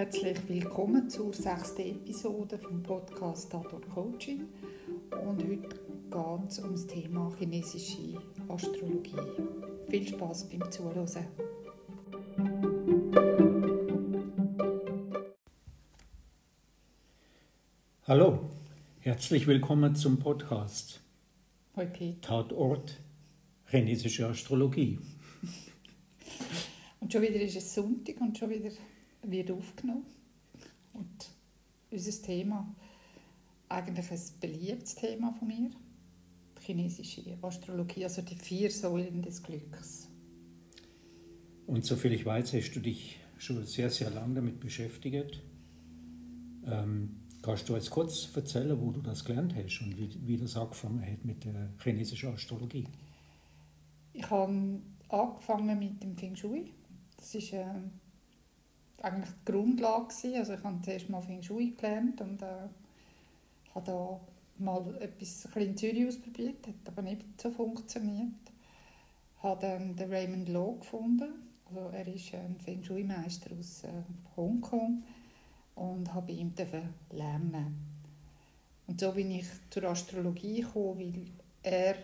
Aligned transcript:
Herzlich 0.00 0.38
willkommen 0.48 1.10
zur 1.10 1.30
sechsten 1.34 1.82
Episode 1.82 2.56
vom 2.56 2.82
Podcast 2.82 3.52
Tatort 3.52 3.86
Coaching. 3.90 4.48
Und 5.10 5.42
heute 5.42 5.68
geht 5.68 6.48
es 6.48 6.58
um 6.58 6.72
das 6.72 6.86
Thema 6.86 7.30
chinesische 7.38 8.18
Astrologie. 8.48 9.12
Viel 9.90 10.08
Spaß 10.08 10.48
beim 10.48 10.70
Zuhören. 10.70 11.26
Hallo, 18.06 18.48
herzlich 19.00 19.46
willkommen 19.46 19.94
zum 19.94 20.18
Podcast. 20.18 21.02
Hoi 21.76 21.84
Peter. 21.84 22.22
Tatort 22.22 22.98
chinesische 23.66 24.26
Astrologie. 24.26 24.98
Und 27.00 27.12
schon 27.12 27.20
wieder 27.20 27.38
ist 27.42 27.56
es 27.56 27.74
Sonntag 27.74 28.18
und 28.22 28.38
schon 28.38 28.48
wieder 28.48 28.70
wird 29.22 29.50
aufgenommen. 29.50 30.06
Und 30.92 31.30
unser 31.90 32.22
Thema, 32.22 32.74
eigentlich 33.68 34.10
ein 34.10 34.20
beliebtes 34.40 34.94
Thema 34.94 35.32
von 35.32 35.48
mir, 35.48 35.70
die 36.58 36.62
chinesische 36.62 37.38
Astrologie, 37.42 38.04
also 38.04 38.22
die 38.22 38.36
vier 38.36 38.70
Säulen 38.70 39.22
des 39.22 39.42
Glücks. 39.42 40.08
Und 41.66 41.84
soviel 41.84 42.12
ich 42.12 42.26
weiß, 42.26 42.52
hast 42.54 42.72
du 42.72 42.80
dich 42.80 43.20
schon 43.38 43.64
sehr, 43.64 43.90
sehr 43.90 44.10
lange 44.10 44.34
damit 44.34 44.60
beschäftigt. 44.60 45.42
Ähm, 46.66 47.20
kannst 47.42 47.68
du 47.68 47.74
jetzt 47.74 47.90
kurz 47.90 48.28
erzählen, 48.34 48.78
wo 48.80 48.90
du 48.90 49.00
das 49.00 49.24
gelernt 49.24 49.54
hast 49.54 49.80
und 49.80 49.96
wie, 49.96 50.10
wie 50.26 50.36
das 50.36 50.56
angefangen 50.56 51.00
hat 51.00 51.24
mit 51.24 51.44
der 51.44 51.70
chinesischen 51.82 52.34
Astrologie? 52.34 52.86
Ich 54.12 54.28
habe 54.28 54.80
angefangen 55.08 55.78
mit 55.78 56.02
dem 56.02 56.16
Feng 56.16 56.36
Shui. 56.36 56.72
Das 57.16 57.34
ist 57.34 57.52
äh, 57.52 57.64
eigentlich 59.04 59.34
die 59.46 59.52
Grundlage. 59.52 60.14
Also 60.36 60.54
ich 60.54 60.64
habe 60.64 60.80
zuerst 60.82 61.08
mal 61.08 61.22
Feng 61.22 61.42
Shui 61.42 61.70
gelernt 61.70 62.20
und 62.20 62.42
äh, 62.42 62.68
habe 63.74 63.86
da 63.86 64.20
mal 64.58 64.96
etwas 65.00 65.48
in 65.56 65.76
Zürich 65.76 66.06
ausprobiert, 66.06 66.66
hat 66.66 66.74
aber 66.86 67.02
nicht 67.02 67.22
so 67.40 67.50
funktioniert. 67.50 68.34
Ich 69.36 69.42
habe 69.42 69.60
dann 69.60 69.96
den 69.96 70.12
Raymond 70.12 70.48
Law 70.48 70.76
gefunden. 70.78 71.32
Also 71.68 71.88
er 71.90 72.06
ist 72.06 72.34
ein 72.34 72.56
Feng 72.60 72.82
Shui-Meister 72.82 73.50
aus 73.58 73.84
äh, 73.84 73.88
Hongkong 74.36 75.02
und 75.76 76.12
habe 76.12 76.32
ihm 76.32 76.52
lernen. 77.10 77.86
Und 78.86 79.00
so 79.00 79.12
bin 79.12 79.30
ich 79.30 79.46
zur 79.70 79.84
Astrologie 79.84 80.62
gekommen, 80.62 80.98
weil 80.98 81.26
er 81.62 81.96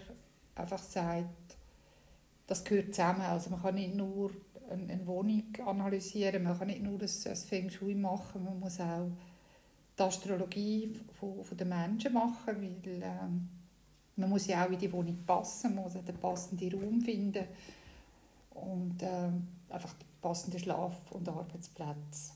einfach 0.55 0.83
sagt, 0.83 1.57
das 2.47 2.65
gehört 2.65 2.95
zusammen. 2.95 3.23
Also 3.23 3.51
man 3.51 3.61
kann 3.61 3.75
nicht 3.75 3.95
nur 3.95 4.31
eine, 4.71 5.07
Wohnung 5.07 5.45
analysieren, 5.65 6.43
man 6.43 6.59
kann 6.59 6.69
nicht 6.69 6.83
nur 6.83 6.99
das, 6.99 7.23
das 7.23 7.45
Feng 7.45 7.71
Shui 7.71 7.95
machen, 7.95 8.45
man 8.45 8.59
muss 8.59 8.81
auch 8.81 9.11
die 9.99 10.03
Astrologie 10.03 11.01
von, 11.19 11.45
von 11.45 11.57
den 11.57 11.69
Menschen 11.69 12.13
machen, 12.13 12.61
weil 12.61 13.03
ähm, 13.03 13.49
man 14.17 14.31
muss 14.31 14.47
ja 14.47 14.65
auch 14.65 14.71
in 14.71 14.79
die 14.79 14.93
Wohnung 14.93 15.19
passen, 15.27 15.75
man 15.75 15.85
muss 15.85 15.95
den 15.95 16.17
passenden 16.17 16.81
Raum 16.81 17.01
finden 17.01 17.45
und 18.51 19.03
äh, 19.03 19.31
einfach 19.69 19.93
den 19.95 20.07
passenden 20.21 20.61
Schlaf- 20.61 21.13
und 21.13 21.29
Arbeitsplatz. 21.29 22.35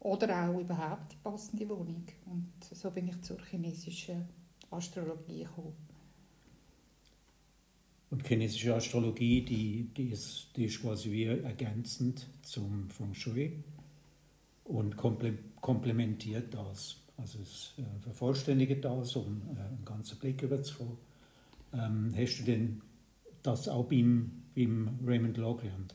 Oder 0.00 0.48
auch 0.50 0.58
überhaupt 0.58 1.12
die 1.12 1.16
passende 1.22 1.68
Wohnung. 1.68 2.04
Und 2.26 2.52
so 2.72 2.90
bin 2.90 3.06
ich 3.06 3.22
zur 3.22 3.40
chinesischen 3.44 4.28
Astrologie 4.70 5.44
gekommen. 5.44 5.76
Und 8.12 8.28
chinesische 8.28 8.74
Astrologie, 8.74 9.40
die, 9.40 9.88
die, 9.96 10.10
ist, 10.10 10.48
die 10.54 10.66
ist 10.66 10.82
quasi 10.82 11.10
wie 11.10 11.24
ergänzend 11.24 12.26
zum 12.42 12.90
Feng 12.90 13.14
Shui 13.14 13.64
und 14.64 14.98
komplementiert 14.98 16.52
das. 16.52 16.98
Also 17.16 17.38
es 17.40 17.72
äh, 17.78 18.02
vervollständigt 18.02 18.84
das, 18.84 19.16
um 19.16 19.40
äh, 19.56 19.60
einen 19.60 19.82
ganzen 19.86 20.18
Blick 20.18 20.42
über 20.42 20.62
zu 20.62 20.98
haben. 21.72 22.12
Ähm, 22.12 22.14
hast 22.14 22.40
du 22.40 22.44
denn 22.44 22.82
das 23.42 23.66
auch 23.66 23.86
beim, 23.86 24.42
beim 24.54 24.98
Raymond 25.06 25.38
Law 25.38 25.56
gelernt? 25.56 25.94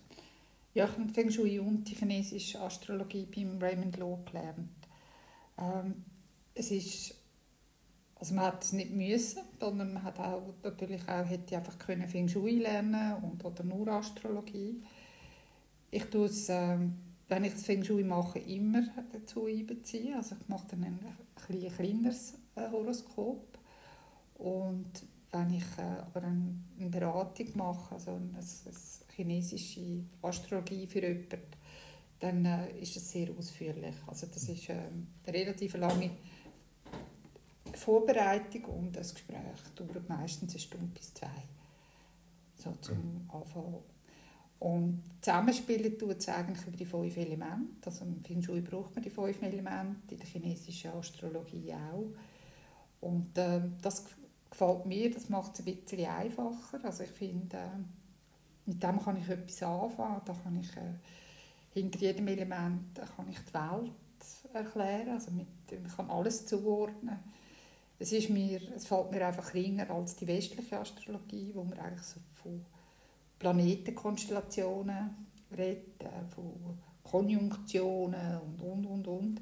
Ja, 0.74 0.86
ich 0.86 0.98
habe 0.98 1.14
Feng 1.14 1.30
Shui 1.30 1.60
und 1.60 1.88
die 1.88 1.94
chinesische 1.94 2.60
Astrologie 2.60 3.28
beim 3.28 3.60
Raymond 3.60 3.96
Law 3.98 4.18
gelernt. 4.26 4.70
Ähm, 5.60 6.04
es 6.56 6.72
ist 6.72 7.14
also 8.20 8.34
man 8.34 8.46
hat 8.46 8.64
es 8.64 8.74
nicht 8.74 8.92
müssen, 8.92 9.42
sondern 9.60 9.94
man 9.94 10.04
hat 10.04 10.20
auch, 10.20 10.42
natürlich 10.64 11.08
auch, 11.08 11.26
hätte 11.26 11.58
einfach 11.58 11.78
können 11.78 12.08
Feng 12.08 12.28
Shui 12.28 12.60
lernen 12.60 13.16
und, 13.24 13.46
oder 13.46 13.64
nur 13.64 13.88
Astrologie. 13.90 14.82
Ich 15.92 16.06
tue 16.06 16.26
es, 16.26 16.50
äh, 16.50 16.78
wenn 17.28 17.44
ich 17.44 17.54
das 17.54 17.64
Feng 17.64 17.84
Shui 17.84 18.04
mache, 18.04 18.40
immer 18.40 18.84
dazu 19.14 19.46
einbeziehen. 19.46 20.16
Also 20.16 20.36
ich 20.40 20.48
mache 20.48 20.68
dann 20.72 20.84
ein, 20.84 21.00
ein 21.50 21.72
kleineres 21.76 22.34
äh, 22.56 22.70
Horoskop. 22.72 23.60
Und 24.40 24.92
wenn 25.32 25.54
ich 25.54 25.78
äh, 25.78 26.02
aber 26.02 26.24
eine, 26.24 26.56
eine 26.80 26.90
Beratung 26.90 27.48
mache, 27.56 27.94
also 27.94 28.12
eine, 28.12 28.30
eine 28.30 28.76
chinesische 29.16 30.04
Astrologie 30.24 30.88
für 30.88 31.02
jemanden, 31.02 31.42
dann 32.20 32.46
äh, 32.46 32.80
ist 32.80 32.96
es 32.96 33.12
sehr 33.12 33.30
ausführlich. 33.38 33.96
Also 34.08 34.26
das 34.26 34.50
ist 34.50 34.72
eine 34.72 35.08
relativ 35.28 35.76
lange 35.76 36.10
Vorbereitung 37.88 38.66
und 38.66 38.98
das 38.98 39.14
Gespräch 39.14 39.38
dauert 39.74 40.10
meistens 40.10 40.52
eine 40.52 40.60
Stunde 40.60 40.88
bis 40.88 41.14
zwei. 41.14 41.42
So 42.58 42.74
zum 42.82 42.98
mhm. 42.98 43.30
Anfang. 43.32 43.76
Und 44.60 45.04
zusammenspielen 45.22 45.98
tut 45.98 46.18
es 46.18 46.28
eigentlich 46.28 46.68
über 46.68 46.76
die 46.76 46.86
fünf 46.86 47.16
Elemente. 47.16 47.86
Also 47.86 48.04
im 48.04 48.22
Feng 48.26 48.42
Shui 48.42 48.60
braucht 48.60 48.94
man 48.94 49.02
die 49.06 49.10
fünf 49.10 49.42
Elemente, 49.42 50.16
in 50.16 50.18
der 50.18 50.28
chinesischen 50.28 50.92
Astrologie 50.92 51.74
auch. 51.76 52.12
Und 53.00 53.38
äh, 53.38 53.62
das 53.82 54.04
gefällt 54.50 54.86
mir, 54.86 55.10
das 55.10 55.30
macht 55.30 55.54
es 55.54 55.66
ein 55.66 55.74
bisschen 55.74 56.06
einfacher. 56.08 56.84
Also 56.84 57.04
ich 57.04 57.12
finde, 57.12 57.56
äh, 57.56 57.70
mit 58.66 58.84
dem 58.84 59.00
kann 59.00 59.16
ich 59.16 59.30
etwas 59.30 59.64
anfangen. 59.64 60.22
Da 60.26 60.34
kann 60.34 60.60
ich 60.60 60.76
äh, 60.76 60.94
hinter 61.74 62.00
jedem 62.00 62.28
Element 62.28 63.00
kann 63.16 63.30
ich 63.30 63.40
die 63.40 63.54
Welt 63.54 63.94
erklären. 64.52 65.10
Also 65.12 65.32
mit, 65.32 65.48
ich 65.72 65.96
kann 65.96 66.10
alles 66.10 66.46
zuordnen 66.46 67.37
es, 68.00 68.12
ist 68.12 68.30
mir, 68.30 68.62
es 68.76 68.88
fällt 68.88 69.12
mir 69.12 69.26
einfach 69.26 69.52
kleiner 69.52 69.90
als 69.90 70.16
die 70.16 70.28
westliche 70.28 70.80
Astrologie, 70.80 71.52
wo 71.54 71.64
man 71.64 71.80
eigentlich 71.80 72.06
so 72.06 72.20
von 72.34 72.66
Planetenkonstellationen 73.40 75.28
redet, 75.56 76.02
äh, 76.04 76.34
von 76.34 76.54
Konjunktionen 77.04 78.40
und, 78.42 78.62
und, 78.62 78.86
und, 78.86 79.08
und. 79.08 79.42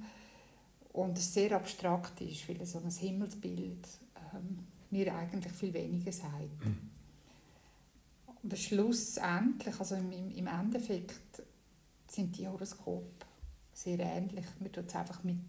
Und 0.94 1.18
es 1.18 1.34
sehr 1.34 1.52
abstrakt 1.54 2.22
ist, 2.22 2.48
weil 2.48 2.66
so 2.66 2.80
ein 2.80 2.90
Himmelsbild 2.90 3.86
ähm, 4.34 4.60
mir 4.92 5.14
eigentlich 5.14 5.52
viel 5.52 5.74
weniger 5.74 6.12
sagt. 6.12 6.66
Mhm. 6.66 6.90
Aber 8.44 8.56
schlussendlich, 8.56 9.78
also 9.80 9.96
im, 9.96 10.12
im 10.12 10.48
Endeffekt, 10.48 11.44
sind 12.08 12.38
die 12.38 12.48
Horoskope 12.48 13.26
sehr 13.74 14.00
ähnlich. 14.00 14.46
Man 14.60 14.72
tut 14.72 14.88
es 14.88 14.96
einfach 14.96 15.24
mit 15.24 15.40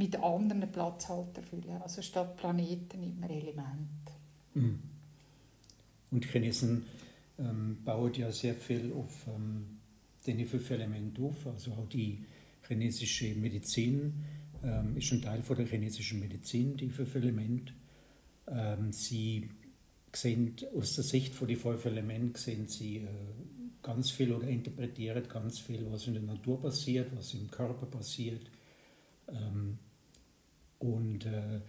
mit 0.00 0.16
anderen 0.16 0.72
Platzhalter 0.72 1.42
füllen. 1.42 1.82
Also 1.82 2.00
statt 2.00 2.36
Planeten 2.38 3.02
immer 3.02 3.28
Elemente. 3.28 4.12
Mhm. 4.54 4.80
Und 6.10 6.24
Chinesen 6.24 6.86
ähm, 7.38 7.76
bauen 7.84 8.14
ja 8.14 8.32
sehr 8.32 8.54
viel 8.54 8.92
auf 8.94 9.26
ähm, 9.28 9.78
diese 10.26 10.46
fünf 10.46 10.70
Elemente 10.70 11.22
auf. 11.22 11.46
Also 11.46 11.72
auch 11.72 11.88
die 11.88 12.24
chinesische 12.66 13.34
Medizin 13.34 14.14
ähm, 14.64 14.96
ist 14.96 15.12
ein 15.12 15.20
Teil 15.20 15.42
von 15.42 15.56
der 15.56 15.66
chinesischen 15.66 16.18
Medizin, 16.20 16.78
die 16.78 16.88
fünf 16.88 17.14
Elemente. 17.14 17.74
Ähm, 18.48 18.92
sie 18.92 19.50
sehen 20.12 20.56
aus 20.74 20.94
der 20.94 21.04
Sicht 21.04 21.34
von 21.34 21.46
den 21.46 21.58
fünf 21.58 21.84
Elementen 21.84 22.34
sehen 22.36 22.66
sie 22.66 22.96
äh, 22.96 23.08
ganz 23.82 24.10
viel 24.10 24.32
oder 24.32 24.48
interpretieren 24.48 25.28
ganz 25.28 25.58
viel, 25.58 25.86
was 25.90 26.06
in 26.06 26.14
der 26.14 26.22
Natur 26.22 26.60
passiert, 26.60 27.14
was 27.14 27.34
im 27.34 27.50
Körper 27.50 27.86
passiert 27.86 28.50
ähm, 29.28 29.78
und 30.80 31.26
äh, 31.26 31.60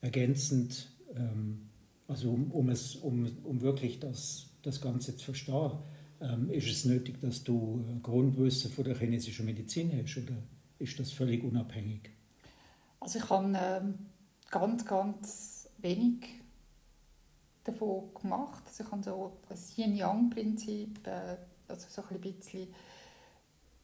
ergänzend, 0.00 0.88
ähm, 1.14 1.68
also 2.08 2.30
um, 2.30 2.50
um, 2.52 2.70
es, 2.70 2.96
um, 2.96 3.26
um 3.44 3.60
wirklich 3.60 4.00
das, 4.00 4.46
das 4.62 4.80
Ganze 4.80 5.16
zu 5.16 5.26
verstehen, 5.26 5.72
ähm, 6.20 6.50
ist 6.50 6.68
es 6.68 6.84
nötig, 6.86 7.20
dass 7.20 7.44
du 7.44 7.84
Grundwissen 8.02 8.70
von 8.70 8.84
der 8.84 8.96
chinesischen 8.96 9.44
Medizin 9.44 9.92
hast 9.92 10.16
oder 10.16 10.36
ist 10.78 10.98
das 10.98 11.12
völlig 11.12 11.44
unabhängig? 11.44 12.10
Also 13.00 13.18
ich 13.18 13.28
habe 13.28 13.52
ähm, 13.54 13.94
ganz, 14.50 14.84
ganz 14.84 15.68
wenig 15.78 16.26
davon 17.64 18.14
gemacht. 18.14 18.62
Also 18.66 18.84
ich 18.84 18.90
habe 18.90 19.02
so 19.02 19.36
das 19.48 19.76
Yin-Yang-Prinzip, 19.76 21.06
äh, 21.06 21.36
also 21.68 21.86
so 21.90 22.02
ein 22.08 22.20
bisschen 22.20 22.68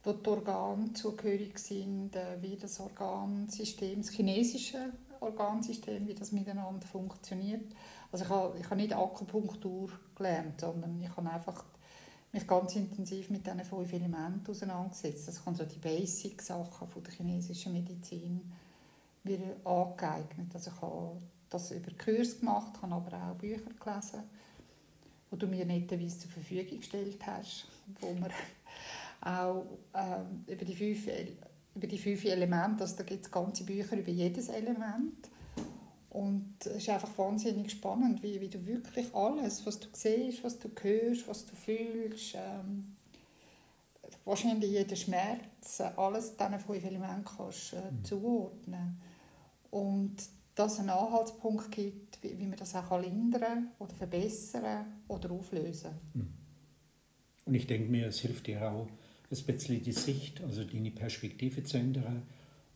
wo 0.03 0.13
die 0.13 0.29
Organe 0.29 0.93
zugehörig 0.93 1.57
sind, 1.59 2.15
äh, 2.15 2.41
wie 2.41 2.57
das 2.57 2.79
Organsystem, 2.79 4.01
das 4.01 4.11
chinesische 4.11 4.91
Organsystem, 5.19 6.05
wie 6.07 6.13
das 6.13 6.31
miteinander 6.31 6.85
funktioniert. 6.85 7.73
Also 8.11 8.25
ich 8.25 8.29
habe, 8.29 8.59
ich 8.59 8.65
habe 8.65 8.75
nicht 8.75 8.93
Akupunktur 8.93 9.89
gelernt, 10.15 10.61
sondern 10.61 11.01
ich 11.01 11.15
habe 11.15 11.29
einfach 11.29 11.63
mich 12.33 12.47
ganz 12.47 12.75
intensiv 12.75 13.29
mit 13.29 13.45
diesen 13.45 13.63
fünf 13.63 13.93
Elementen 13.93 14.49
auseinandergesetzt. 14.49 15.27
Das 15.27 15.43
kann 15.43 15.55
so 15.55 15.63
die 15.63 15.77
Basic-Sachen 15.77 16.87
der 17.03 17.13
chinesischen 17.13 17.73
Medizin 17.73 18.51
mir 19.23 19.39
angeeignet. 19.63 20.53
Also 20.53 20.71
ich 20.71 20.81
habe 20.81 21.21
das 21.49 21.71
über 21.71 21.91
Kurs 21.91 22.39
gemacht, 22.39 22.81
habe 22.81 22.95
aber 22.95 23.17
auch 23.17 23.35
Bücher 23.35 23.69
gelesen, 23.79 24.23
die 25.31 25.37
du 25.37 25.47
mir 25.47 25.65
netterweise 25.65 26.19
zur 26.19 26.31
Verfügung 26.31 26.79
gestellt 26.79 27.25
hast, 27.25 27.67
wo 28.01 28.11
man 28.13 28.31
auch 29.23 29.65
ähm, 29.93 30.43
über, 30.47 30.65
die 30.65 30.75
fünf, 30.75 31.07
über 31.75 31.87
die 31.87 31.97
fünf 31.97 32.25
Elemente, 32.25 32.83
also 32.83 32.97
da 32.97 33.03
gibt 33.03 33.25
es 33.25 33.31
ganze 33.31 33.63
Bücher 33.63 33.97
über 33.97 34.11
jedes 34.11 34.49
Element. 34.49 35.29
Und 36.09 36.53
es 36.59 36.75
ist 36.75 36.89
einfach 36.89 37.17
wahnsinnig 37.17 37.71
spannend, 37.71 38.21
wie, 38.21 38.39
wie 38.39 38.49
du 38.49 38.63
wirklich 38.67 39.13
alles, 39.15 39.65
was 39.65 39.79
du 39.79 39.87
siehst, 39.93 40.43
was 40.43 40.59
du 40.59 40.69
hörst, 40.81 41.27
was 41.27 41.45
du 41.45 41.55
fühlst, 41.55 42.35
ähm, 42.35 42.95
wahrscheinlich 44.23 44.69
jeden 44.69 44.95
Schmerz, 44.95 45.81
alles 45.95 46.37
diesen 46.37 46.59
fünf 46.59 46.83
Elementen 46.83 47.25
kannst 47.25 47.73
äh, 47.73 47.91
mhm. 47.91 48.03
zuordnen. 48.03 49.01
Und 49.71 50.17
dass 50.53 50.73
es 50.73 50.79
einen 50.81 50.91
Anhaltspunkt 50.91 51.71
gibt, 51.71 52.21
wie, 52.21 52.37
wie 52.37 52.45
man 52.45 52.59
das 52.59 52.75
auch 52.75 53.01
lindern 53.01 53.71
oder 53.79 53.95
verbessern 53.95 54.85
oder 55.07 55.31
auflösen 55.31 55.89
kann. 55.89 55.99
Mhm. 56.13 56.33
Und 57.45 57.55
ich 57.55 57.67
denke 57.67 57.89
mir, 57.89 58.07
es 58.07 58.19
hilft 58.19 58.47
dir 58.47 58.71
auch, 58.71 58.87
ein 59.39 59.45
bisschen 59.45 59.81
die 59.81 59.91
Sicht, 59.91 60.41
also 60.41 60.63
deine 60.63 60.91
Perspektive 60.91 61.63
zu 61.63 61.77
ändern 61.77 62.23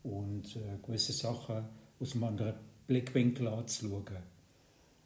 und 0.02 0.56
äh, 0.56 0.78
gewisse 0.84 1.12
Sachen 1.12 1.64
aus 2.00 2.14
einem 2.14 2.24
anderen 2.24 2.54
Blickwinkel 2.86 3.48
anzuschauen. 3.48 4.04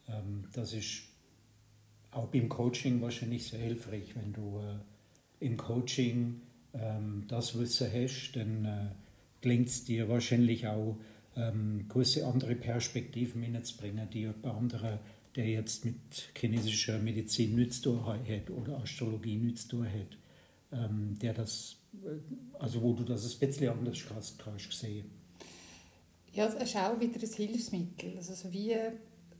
Ähm, 0.07 0.45
das 0.53 0.73
ist 0.73 1.03
auch 2.11 2.27
beim 2.27 2.49
Coaching 2.49 3.01
wahrscheinlich 3.01 3.47
sehr 3.47 3.59
hilfreich. 3.59 4.15
Wenn 4.15 4.33
du 4.33 4.59
äh, 4.59 5.45
im 5.45 5.57
Coaching 5.57 6.41
ähm, 6.73 7.25
das 7.27 7.57
Wissen 7.57 7.89
hast, 7.91 8.33
dann 8.33 8.65
äh, 8.65 8.87
gelingt 9.41 9.67
es 9.67 9.83
dir 9.83 10.09
wahrscheinlich 10.09 10.67
auch, 10.67 10.97
ähm, 11.35 11.85
gewisse 11.89 12.27
andere 12.27 12.55
Perspektiven 12.55 13.41
hineinzubringen, 13.41 14.09
die 14.09 14.19
jemand 14.21 14.45
andere, 14.45 14.99
der 15.35 15.47
jetzt 15.47 15.83
mit 15.83 15.95
chinesischer 16.37 16.99
Medizin 16.99 17.55
nichts 17.55 17.81
zu 17.81 17.95
tun 17.95 18.05
hat 18.05 18.49
oder 18.51 18.77
Astrologie 18.77 19.37
nichts 19.37 19.67
zu 19.67 19.77
tun 19.77 19.87
hat, 19.87 20.17
ähm, 20.73 21.17
der 21.19 21.33
das, 21.33 21.77
äh, 21.93 22.59
also 22.59 22.81
wo 22.81 22.93
du 22.93 23.03
das 23.03 23.23
ein 23.33 23.39
bisschen 23.39 23.69
anders 23.69 24.03
kannst, 24.07 24.39
kannst 24.39 24.71
sehen. 24.73 25.09
Ja, 26.33 26.47
es 26.47 26.55
ist 26.55 26.75
auch 26.75 26.99
wieder 26.99 27.19
ein 27.21 27.29
Hilfsmittel. 27.29 28.17
Also 28.17 28.51
wie, 28.51 28.75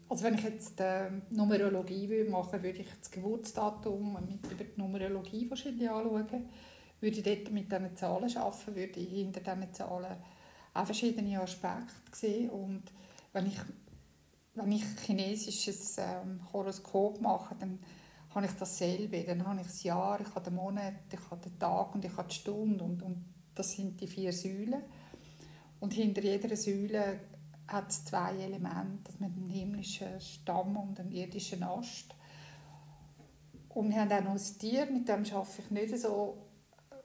also 0.08 0.24
wenn 0.24 0.36
ich 0.36 0.44
jetzt 0.44 0.80
äh, 0.80 1.10
Numerologie 1.32 2.24
machen 2.26 2.62
würde, 2.62 2.80
ich 2.80 2.88
das 3.00 3.10
Geburtsdatum 3.10 4.14
mit 4.30 4.52
über 4.52 4.64
die 4.64 4.80
Numerologie 4.80 5.50
wahrscheinlich 5.50 5.90
anschauen, 5.90 6.46
würde 7.02 7.18
ich 7.18 7.24
dort 7.24 7.52
mit 7.52 7.72
diesen 7.72 7.96
Zahlen 7.96 8.38
arbeiten, 8.38 8.76
würde 8.76 9.00
ich 9.00 9.10
hinter 9.10 9.42
diesen 9.42 9.74
Zahlen 9.74 10.18
auch 10.74 10.86
verschiedene 10.86 11.42
Aspekte 11.42 12.12
sehen 12.12 12.50
und 12.50 12.84
wenn 13.34 13.48
ich, 13.48 13.58
wenn 14.56 14.72
ich 14.72 14.84
chinesisches 15.06 15.98
ähm, 15.98 16.42
Horoskop 16.54 17.20
mache, 17.22 17.56
dann 17.60 17.80
habe 18.34 18.46
ich 18.46 18.54
dasselbe. 18.54 19.24
Dann 19.24 19.46
habe 19.46 19.62
ich 19.62 19.68
das 19.68 19.84
Jahr, 19.84 20.20
ich 20.20 20.28
habe 20.28 20.42
den 20.42 20.56
Monat, 20.56 20.94
ich 21.12 21.32
habe 21.32 21.42
den 21.42 21.58
Tag 21.60 21.96
und 21.96 22.06
ich 22.06 22.16
habe 22.16 22.28
die 22.28 22.36
Stunde. 22.36 22.84
Und, 22.84 23.02
und 23.02 23.26
das 23.56 23.72
sind 23.74 24.00
die 24.00 24.08
vier 24.08 24.34
Säulen. 24.34 24.84
Und 25.80 25.94
hinter 25.94 26.22
jeder 26.22 26.56
Säule 26.56 27.20
hat 27.68 27.90
es 27.90 28.06
zwei 28.06 28.36
Elemente, 28.38 29.12
einen 29.20 29.50
himmlischen 29.50 30.20
Stamm 30.20 30.78
und 30.78 31.00
einen 31.00 31.12
irdischen 31.12 31.64
Ast. 31.64 32.16
Und 33.70 33.90
wir 33.90 34.02
haben 34.02 34.12
auch 34.12 34.24
noch 34.24 34.32
ein 34.32 34.60
Tier, 34.60 34.86
mit 34.86 35.08
dem 35.08 35.26
arbeite 35.26 35.62
ich 35.62 35.72
nicht 35.72 35.98
so 35.98 36.38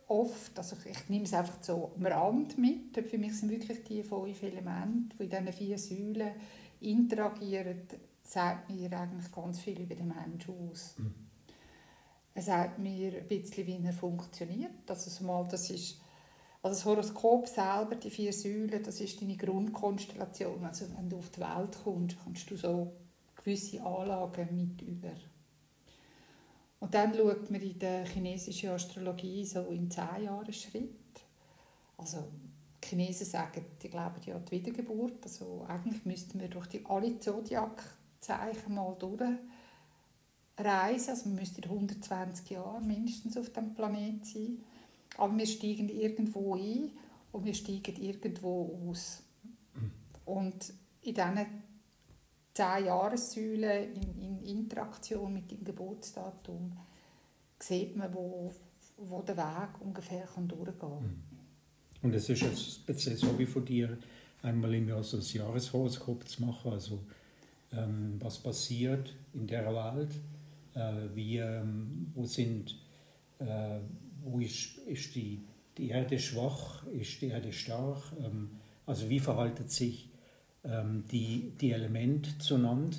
oft. 0.07 0.59
Also 0.59 0.77
ich 0.85 1.09
nehme 1.09 1.25
es 1.25 1.35
einfach 1.35 1.63
so 1.63 1.93
am 1.97 2.07
Rand 2.07 2.59
mit. 2.59 2.97
Für 3.07 3.19
mich 3.19 3.39
sind 3.39 3.51
wirklich 3.51 3.85
die 3.85 4.03
fünf 4.03 4.43
Elemente, 4.43 5.17
die 5.19 5.25
in 5.25 5.31
diesen 5.31 5.53
vier 5.53 5.79
Säulen 5.79 6.33
interagieren, 6.81 7.83
sagt 8.29 8.71
mir 8.71 8.93
eigentlich 8.93 9.33
ganz 9.33 9.61
viel 9.61 9.81
über 9.81 9.95
den 9.95 10.09
Menschen 10.09 10.71
aus. 10.71 10.95
Mhm. 10.99 11.15
Er 12.35 12.43
sagt 12.43 12.79
mir 12.79 13.17
ein 13.17 13.27
bisschen, 13.27 13.67
wie 13.67 13.85
er 13.85 13.93
funktioniert. 13.93 14.89
Also 14.89 15.25
mal, 15.25 15.47
das 15.49 15.71
ist 15.71 16.01
also 16.63 16.75
das 16.75 16.85
Horoskop 16.85 17.47
selber, 17.47 17.95
die 17.95 18.11
vier 18.11 18.33
Säulen, 18.33 18.83
das 18.83 19.01
ist 19.01 19.23
deine 19.23 19.37
Grundkonstellation. 19.37 20.65
Also 20.65 20.87
wenn 20.97 21.09
du 21.09 21.19
auf 21.19 21.31
die 21.31 21.41
Welt 21.41 21.79
kommst, 21.83 22.17
kannst 22.23 22.51
du 22.51 22.57
so 22.57 22.93
gewisse 23.37 23.81
Anlagen 23.85 24.57
mit 24.57 24.83
über. 24.83 25.13
Und 26.81 26.95
dann 26.95 27.15
schaut 27.15 27.51
man 27.51 27.61
in 27.61 27.79
der 27.79 28.05
chinesischen 28.07 28.71
Astrologie 28.71 29.45
so 29.45 29.63
in 29.67 29.91
zehn 29.91 30.25
Jahren 30.25 30.53
Schritt. 30.53 30.95
Also 31.97 32.25
die 32.85 32.89
Chinesen 32.89 33.27
sagen, 33.27 33.65
die 33.83 33.89
glauben 33.89 34.21
ja 34.27 34.37
an 34.37 34.45
die 34.45 34.53
Wiedergeburt. 34.53 35.23
Also 35.23 35.65
eigentlich 35.69 36.05
müssten 36.05 36.41
wir 36.41 36.49
durch 36.49 36.67
die 36.67 36.85
alle 36.87 37.19
Zodiac 37.19 37.83
Zeichen 38.21 38.75
mal 38.75 38.97
durchreisen. 38.99 39.41
Also 41.11 41.29
man 41.29 41.37
müsste 41.37 41.63
120 41.63 42.51
Jahre 42.51 42.81
mindestens 42.81 43.37
auf 43.37 43.51
dem 43.51 43.75
Planet 43.75 44.25
sein. 44.25 44.59
Aber 45.17 45.37
wir 45.37 45.47
steigen 45.47 45.89
irgendwo 45.89 46.55
ein 46.55 46.91
und 47.33 47.45
wir 47.45 47.55
steigen 47.55 47.97
irgendwo 47.97 48.89
aus. 48.89 49.23
Und 50.25 50.73
in 51.03 51.15
diesen 51.15 51.47
zehn 52.55 52.87
Jahressäulen 52.87 53.95
in, 53.95 54.21
in 54.21 54.43
Interaktion 54.43 55.33
mit 55.33 55.51
dem 55.51 55.65
Geburtsdatum 55.65 56.73
sieht 57.59 57.97
man, 57.97 58.13
wo, 58.13 58.53
wo 58.97 59.23
der 59.23 59.37
Weg 59.37 59.81
ungefähr 59.81 60.27
kann 60.27 60.49
durchgehen 60.49 60.79
kann. 60.79 61.23
Und 62.03 62.15
es 62.15 62.29
ist 62.29 62.43
jetzt 62.43 62.75
speziell 62.75 63.17
so 63.17 63.39
wie 63.39 63.47
von 63.47 63.65
dir, 63.65 63.99
einmal 64.43 64.75
im 64.75 64.89
Jahr 64.89 65.03
so 65.03 65.17
ein 65.17 65.23
Jahreshoroskop 65.23 66.29
zu 66.29 66.45
machen, 66.45 66.73
also 66.73 67.01
was 67.71 68.39
passiert 68.39 69.15
in 69.35 69.47
der 69.47 69.67
Welt, 69.67 70.11
äh, 70.75 71.15
wie, 71.15 71.39
ähm, 71.39 72.11
wo 72.15 72.25
sind, 72.25 72.77
äh, 73.39 73.79
wo 74.23 74.39
ist, 74.41 74.79
ist 74.87 75.15
die, 75.15 75.43
die 75.77 75.91
Erde 75.91 76.19
schwach, 76.19 76.87
ist 76.87 77.21
die 77.21 77.29
Erde 77.29 77.53
stark, 77.53 78.13
ähm, 78.25 78.51
also 78.87 79.09
wie 79.11 79.21
verhalten 79.21 79.69
sich 79.69 80.11
ähm, 80.65 81.05
die, 81.11 81.53
die 81.61 81.73
Elemente 81.73 82.39
zueinander? 82.39 82.97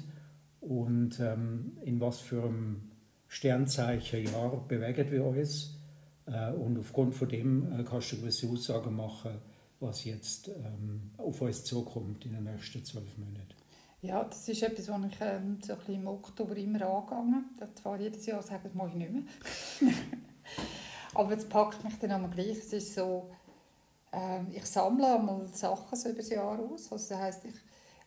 Und 0.62 1.20
ähm, 1.20 1.78
in 1.84 2.00
was 2.00 2.20
für 2.20 2.44
einem 2.44 2.92
Sternzeichen 3.28 4.26
Jahr 4.26 4.68
bewegen 4.68 5.10
wir 5.10 5.26
uns? 5.26 5.78
Äh, 6.26 6.52
und 6.52 6.78
aufgrund 6.78 7.16
von 7.16 7.30
dem 7.30 7.86
kannst 7.86 8.12
du 8.12 8.18
gewisse 8.18 8.48
Aussagen 8.48 8.96
machen, 8.96 9.32
was 9.80 10.04
jetzt 10.04 10.50
ähm, 10.50 11.12
auf 11.18 11.42
uns 11.42 11.64
zukommt 11.64 12.26
in 12.26 12.34
den 12.34 12.44
nächsten 12.44 12.84
zwölf 12.84 13.18
Monaten. 13.18 13.59
Ja, 14.02 14.24
das 14.24 14.48
ist 14.48 14.64
etwas, 14.64 14.88
was 14.88 15.06
ich 15.12 15.18
ähm, 15.20 15.60
so 15.62 15.74
ein 15.74 15.94
im 15.94 16.08
Oktober 16.08 16.56
immer 16.56 16.82
angegangen 16.88 17.50
habe. 17.60 17.76
Zwar 17.76 18.00
jedes 18.00 18.26
Jahr 18.26 18.42
sagen, 18.42 18.62
das 18.64 18.74
mache 18.74 18.90
ich 18.90 18.96
nicht 18.96 19.12
mehr. 19.12 19.24
Aber 21.14 21.36
es 21.36 21.48
packt 21.48 21.84
mich 21.84 22.00
dann 22.00 22.12
einmal 22.12 22.32
gleich. 22.32 22.60
Es 22.60 22.72
ist 22.72 22.96
so, 22.96 23.30
äh, 24.14 24.42
ich 24.54 24.66
sammle 24.66 25.16
einmal 25.16 25.46
Sachen 25.50 25.98
so 25.98 26.10
über 26.10 26.20
das 26.20 26.30
Jahr 26.30 26.58
aus. 26.60 26.90
Also 26.90 27.10
das 27.10 27.20
heisst, 27.20 27.46
ich, 27.46 27.56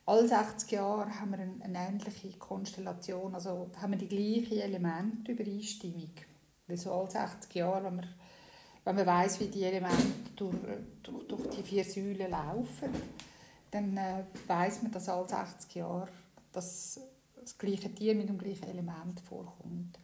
alle 0.07 0.27
60 0.27 0.71
Jahre 0.71 1.21
haben 1.21 1.33
wir 1.33 1.41
eine, 1.41 1.63
eine 1.63 1.89
ähnliche 1.89 2.39
Konstellation. 2.39 3.35
Also 3.35 3.71
haben 3.77 3.93
wir 3.93 3.99
die 3.99 4.09
gleichen 4.09 4.61
Elemente 4.61 5.33
Übereinstimmung. 5.33 6.13
Weil 6.69 6.77
so 6.79 6.91
alle 6.91 7.11
60 7.11 7.55
Jahre, 7.55 7.85
wenn 7.85 7.97
man, 7.97 8.09
wenn 8.85 8.97
man 8.97 9.07
weiss, 9.07 9.39
wie 9.41 9.49
die 9.49 9.65
Elemente 9.65 10.31
durch, 10.37 10.57
durch, 11.03 11.29
durch 11.29 11.51
die 11.51 11.63
vier 11.63 11.85
Säulen 11.85 12.31
laufen, 12.31 12.89
dann 13.73 13.97
äh, 13.97 14.25
weiß 14.47 14.83
man, 14.83 14.93
dass 14.93 15.09
alle 15.09 15.29
60 15.29 15.75
Jahre 15.75 16.09
das, 16.53 17.01
das 17.41 17.59
gleiche 17.59 17.93
Tier 17.93 18.15
mit 18.15 18.29
dem 18.29 18.39
gleichen 18.39 18.69
Element 18.69 19.19
vorkommt. 19.21 19.99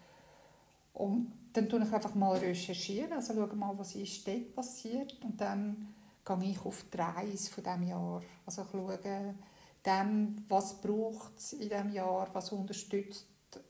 Und 0.95 1.33
dann 1.53 1.69
tue 1.69 1.83
ich 1.85 1.93
einfach 1.93 2.15
mal 2.15 2.37
recherchieren, 2.37 3.13
also 3.13 3.35
schaue 3.35 3.55
mal, 3.55 3.79
was 3.79 3.95
ist 3.95 4.27
dort 4.27 4.55
passiert 4.55 5.17
und 5.23 5.41
dann 5.41 5.95
gehe 6.25 6.51
ich 6.51 6.65
auf 6.65 6.85
die 6.93 6.97
Reise 6.97 7.51
von 7.51 7.63
diesem 7.63 7.83
Jahr. 7.85 8.23
Also 8.45 8.63
ich 8.63 8.69
schaue 8.73 9.35
dann, 9.83 10.45
was 10.49 10.81
braucht 10.81 11.39
es 11.39 11.53
in 11.53 11.69
diesem 11.69 11.93
Jahr, 11.93 12.29
was 12.33 12.51
unterstützt 12.51 13.27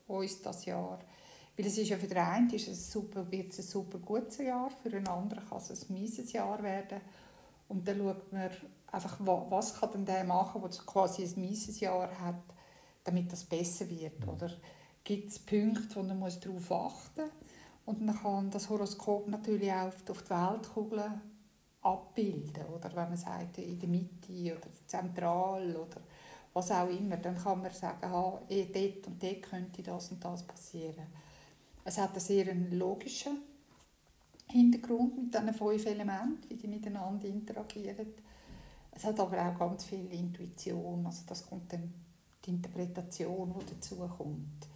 uns 0.07 0.41
das 0.41 0.65
Jahr. 0.65 0.99
Weil 1.55 1.65
es 1.65 1.77
ist 1.77 1.89
ja 1.89 1.97
für 1.97 2.07
den 2.07 2.17
einen 2.17 2.49
ist 2.49 2.67
es 2.67 2.91
super, 2.91 3.29
wird 3.29 3.51
es 3.51 3.59
ein 3.59 3.65
super 3.65 3.99
gutes 3.99 4.37
Jahr, 4.37 4.71
für 4.81 4.89
den 4.89 5.07
anderen 5.07 5.47
kann 5.47 5.57
es 5.57 5.89
ein 5.89 5.93
mieses 5.93 6.31
Jahr 6.31 6.61
werden. 6.63 7.01
Und 7.67 7.87
dann 7.87 7.97
schaut 7.97 8.31
man 8.31 8.49
einfach, 8.91 9.17
was 9.19 9.79
kann 9.79 9.91
denn 9.91 10.05
der 10.05 10.23
machen, 10.23 10.61
der 10.61 10.69
quasi 10.85 11.23
ein 11.23 11.39
mieses 11.39 11.79
Jahr 11.79 12.09
hat, 12.19 12.43
damit 13.03 13.31
das 13.31 13.43
besser 13.43 13.89
wird. 13.89 14.19
Mhm. 14.19 14.29
Oder 14.29 14.51
gibt 15.03 15.29
es 15.29 15.39
Punkte, 15.39 15.95
wo 15.95 16.03
man 16.03 16.31
darauf 16.39 16.71
achten 16.71 17.21
muss. 17.21 17.31
Und 17.85 18.05
man 18.05 18.15
kann 18.15 18.51
das 18.51 18.69
Horoskop 18.69 19.27
natürlich 19.27 19.71
auch 19.71 19.87
auf 19.87 20.03
die 20.03 20.29
Weltkugel 20.29 21.11
abbilden. 21.81 22.65
Oder 22.75 22.89
wenn 22.95 23.09
man 23.09 23.17
sagt, 23.17 23.57
in 23.57 23.79
der 23.79 23.89
Mitte 23.89 24.57
oder 24.57 24.67
zentral 24.85 25.75
oder 25.75 26.01
was 26.53 26.71
auch 26.71 26.89
immer, 26.89 27.17
dann 27.17 27.37
kann 27.37 27.61
man 27.61 27.71
sagen, 27.71 28.03
ah, 28.03 28.39
dort 28.47 29.07
und 29.07 29.23
dort 29.23 29.41
könnte 29.41 29.81
das 29.81 30.11
und 30.11 30.23
das 30.23 30.43
passieren. 30.43 31.07
Es 31.83 31.97
hat 31.97 32.11
einen 32.11 32.19
sehr 32.19 32.53
logischen 32.53 33.39
Hintergrund 34.47 35.17
mit 35.17 35.33
diesen 35.33 35.53
fünf 35.53 35.85
Elementen, 35.85 36.49
wie 36.49 36.55
die 36.55 36.67
miteinander 36.67 37.27
interagieren. 37.27 38.13
Es 38.99 39.05
hat 39.05 39.17
aber 39.17 39.49
auch 39.49 39.57
ganz 39.57 39.85
viel 39.85 40.11
Intuition, 40.11 41.05
also 41.05 41.23
das 41.25 41.45
kommt 41.47 41.71
dann 41.71 41.93
die 42.43 42.49
Interpretation, 42.49 43.55
die 43.57 43.73
dazu 43.73 43.95
kommt. 43.95 44.67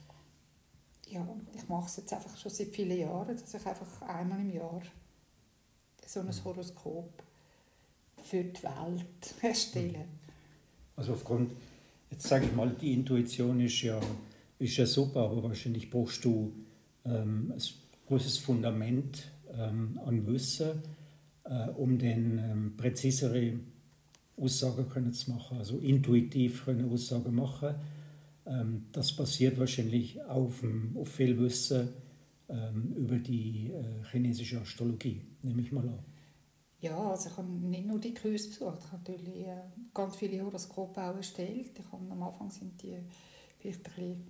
Ja, 1.10 1.28
ich 1.54 1.68
mache 1.68 1.88
es 1.88 1.98
jetzt 1.98 2.14
einfach 2.14 2.38
schon 2.38 2.50
seit 2.50 2.70
vielen 2.70 2.98
Jahren, 2.98 3.36
dass 3.36 3.54
ich 3.54 3.68
einfach 3.68 4.02
einmal 4.04 4.40
im 4.40 4.54
Jahr 4.54 4.82
so 6.06 6.22
ein 6.22 6.28
mhm. 6.28 6.44
Horoskop 6.46 7.22
für 8.24 8.46
die 8.46 8.64
Welt 8.64 9.34
erstelle. 9.42 9.98
Mhm. 9.98 10.20
Also 10.96 11.12
aufgrund, 11.12 11.52
jetzt 12.10 12.26
sage 12.26 12.46
ich 12.46 12.56
mal, 12.56 12.70
die 12.70 12.94
Intuition 12.94 13.60
ist 13.60 13.82
ja, 13.82 14.00
ist 14.58 14.78
ja 14.78 14.86
super, 14.86 15.26
aber 15.26 15.44
wahrscheinlich 15.44 15.92
brauchst 15.92 16.24
du 16.24 16.54
ähm, 17.04 17.52
ein 17.54 17.62
großes 18.08 18.38
Fundament 18.38 19.30
ähm, 19.54 20.00
an 20.06 20.26
Wissen, 20.28 20.82
äh, 21.44 21.68
um 21.72 22.00
den 22.00 22.40
ähm, 22.40 22.78
präzisere 22.78 23.60
Aussagen 24.38 24.90
können 24.90 25.14
zu 25.14 25.32
machen, 25.32 25.58
also 25.58 25.78
intuitiv 25.78 26.68
eine 26.68 26.86
Aussage 26.86 27.30
machen. 27.30 27.76
Ähm, 28.46 28.86
das 28.92 29.16
basiert 29.16 29.60
wahrscheinlich 29.60 30.22
auf, 30.24 30.64
auf 30.96 31.08
viel 31.08 31.38
Wissen 31.40 31.90
ähm, 32.50 32.94
über 32.96 33.18
die 33.18 33.72
äh, 33.72 34.04
chinesische 34.12 34.60
Astrologie, 34.60 35.22
nehme 35.42 35.62
ich 35.62 35.72
mal 35.72 35.88
an. 35.88 36.00
Ja, 36.82 36.98
also 36.98 37.30
ich 37.30 37.38
habe 37.38 37.48
nicht 37.48 37.86
nur 37.86 37.98
die 38.00 38.14
Kurse 38.14 38.50
besucht, 38.50 38.80
ich 38.80 38.92
habe 38.92 39.12
natürlich 39.12 39.48
äh, 39.48 39.62
ganz 39.94 40.18
viele 40.18 40.44
Horoskope 40.44 41.02
auch 41.02 41.16
erstellt. 41.16 41.72
Ich 41.80 41.92
habe, 41.92 42.12
am 42.12 42.24
Anfang 42.24 42.50
sind 42.50 42.82
die 42.82 42.98
vielleicht 43.58 43.88
ein 43.88 43.94
bisschen 43.96 44.28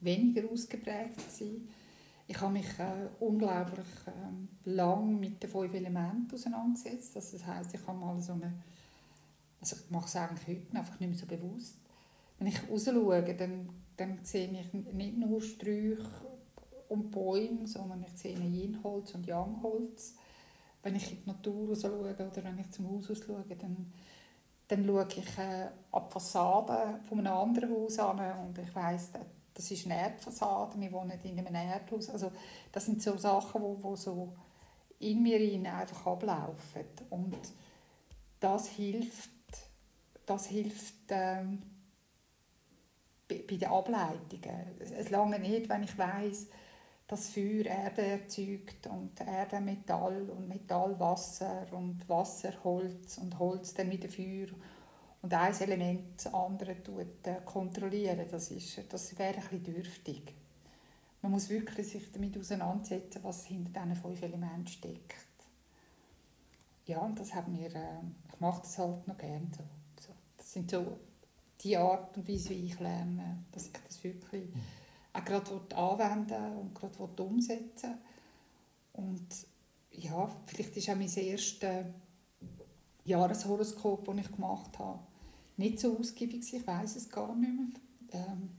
weniger 0.00 0.50
ausgeprägt 0.50 1.16
gewesen. 1.16 1.68
Ich 2.26 2.38
habe 2.38 2.52
mich 2.52 2.66
äh, 2.78 3.08
unglaublich 3.20 3.86
äh, 4.06 4.70
lang 4.70 5.18
mit 5.18 5.42
den 5.42 5.48
fünf 5.48 5.72
Elementen 5.72 6.30
auseinandergesetzt. 6.30 7.16
Das 7.16 7.46
heißt, 7.46 7.72
ich 7.72 7.86
habe 7.86 7.98
mal 7.98 8.20
so 8.20 8.34
eine, 8.34 8.52
also 9.60 9.76
ich 9.76 9.90
mache 9.90 10.06
es 10.06 10.16
eigentlich 10.16 10.48
heute 10.48 10.76
einfach 10.76 11.00
nicht 11.00 11.10
mehr 11.10 11.18
so 11.18 11.26
bewusst. 11.26 11.78
Wenn 12.38 12.48
ich 12.48 12.70
raus 12.70 12.84
schaue, 12.84 13.22
dann, 13.34 13.68
dann 13.96 14.18
sehe 14.22 14.48
ich 14.48 14.72
nicht 14.72 15.16
nur 15.16 15.40
Sträuche 15.40 16.28
und 16.88 17.10
Bäume, 17.10 17.66
sondern 17.66 18.04
ich 18.04 18.16
sehe 18.16 18.38
Yin-Holz 18.38 19.14
und 19.14 19.26
Yang-Holz. 19.26 20.14
Wenn 20.82 20.94
ich 20.94 21.10
in 21.10 21.22
die 21.22 21.26
Natur 21.26 21.68
raus 21.68 21.82
schaue 21.82 22.14
oder 22.14 22.44
wenn 22.44 22.58
ich 22.58 22.70
zum 22.70 22.90
Haus 22.90 23.06
schaue, 23.06 23.44
dann, 23.58 23.92
dann 24.68 24.86
schaue 24.86 25.08
ich 25.16 25.38
äh, 25.38 25.68
ab 25.90 26.12
Fassade 26.12 27.00
von 27.08 27.18
einem 27.18 27.32
anderen 27.32 27.70
Haus 27.70 27.98
an 27.98 28.46
und 28.46 28.58
ich 28.58 28.74
weiss, 28.74 29.10
das 29.52 29.70
ist 29.72 29.86
eine 29.86 29.98
Erdfassade, 29.98 30.80
wir 30.80 30.92
wohnen 30.92 31.18
in 31.24 31.38
einem 31.40 31.54
Erdhaus. 31.54 32.08
Also 32.10 32.30
das 32.70 32.86
sind 32.86 33.02
so 33.02 33.16
Sachen, 33.16 33.60
die, 33.60 33.82
die 33.82 33.96
so 33.96 34.32
in 35.00 35.22
mir 35.22 35.72
einfach 35.72 36.06
ablaufen. 36.06 36.84
Und 37.10 37.36
das 38.38 38.68
hilft, 38.68 39.30
das 40.28 40.46
hilft 40.46 41.10
ähm, 41.10 41.62
bei, 43.28 43.44
bei 43.48 43.56
den 43.56 43.68
Ableitungen. 43.68 44.80
Es 44.80 45.10
lange 45.10 45.38
nicht, 45.38 45.68
wenn 45.68 45.82
ich 45.82 45.96
weiß, 45.96 46.48
dass 47.06 47.30
Feuer 47.30 47.64
Erde 47.64 48.02
erzeugt 48.02 48.86
und 48.88 49.18
Erde 49.20 49.60
Metall 49.60 50.28
und 50.28 50.46
Metall 50.46 50.98
Wasser 51.00 51.66
und 51.72 52.06
Wasser 52.08 52.52
Holz 52.62 53.16
und 53.18 53.38
Holz 53.38 53.72
dann 53.72 53.90
wieder 53.90 54.10
Feuer 54.10 54.48
und 55.22 55.32
ein 55.32 55.60
Element 55.60 56.16
das 56.16 56.32
andere 56.32 56.82
tut, 56.82 57.26
äh, 57.26 57.40
kontrollieren, 57.44 58.26
das, 58.30 58.50
ist, 58.50 58.80
das 58.92 59.18
wäre 59.18 59.40
bisschen 59.40 59.62
dürftig. 59.64 60.34
Man 61.22 61.32
muss 61.32 61.48
wirklich 61.48 61.88
sich 61.88 62.12
damit 62.12 62.38
auseinandersetzen, 62.38 63.24
was 63.24 63.46
hinter 63.46 63.80
diesen 63.80 63.96
fünf 63.96 64.22
Elementen 64.22 64.68
steckt. 64.68 65.16
Ja, 66.86 66.98
und 67.00 67.18
das 67.18 67.34
hat 67.34 67.48
mir, 67.48 67.74
äh, 67.74 68.00
ich 68.32 68.38
mache 68.38 68.60
das 68.62 68.78
halt 68.78 69.08
noch 69.08 69.18
gerne 69.18 69.48
so. 69.56 69.64
Sind 70.58 70.70
so 70.70 70.98
die 71.60 71.76
Art 71.76 72.16
und 72.16 72.28
Weise, 72.28 72.50
wie 72.50 72.66
ich 72.66 72.80
lerne, 72.80 73.44
dass 73.52 73.66
ich 73.66 73.72
das 73.86 74.02
wirklich 74.02 74.54
mhm. 74.54 74.60
auch 75.12 75.24
gerade 75.24 75.76
anwenden 75.76 76.58
und 76.58 76.74
gerade 76.74 77.22
umsetzen 77.22 77.94
Und 78.92 79.28
ja, 79.92 80.30
vielleicht 80.46 80.76
ist 80.76 80.90
auch 80.90 80.96
mein 80.96 81.08
erstes 81.08 81.86
Jahreshoroskop, 83.04 84.04
das 84.04 84.16
ich 84.18 84.32
gemacht 84.32 84.78
habe, 84.78 85.00
nicht 85.56 85.80
so 85.80 85.98
ausgiebig 85.98 86.52
Ich 86.52 86.66
weiß 86.66 86.96
es 86.96 87.08
gar 87.08 87.34
nicht 87.34 87.52
mehr. 87.52 87.66
Ähm, 88.12 88.50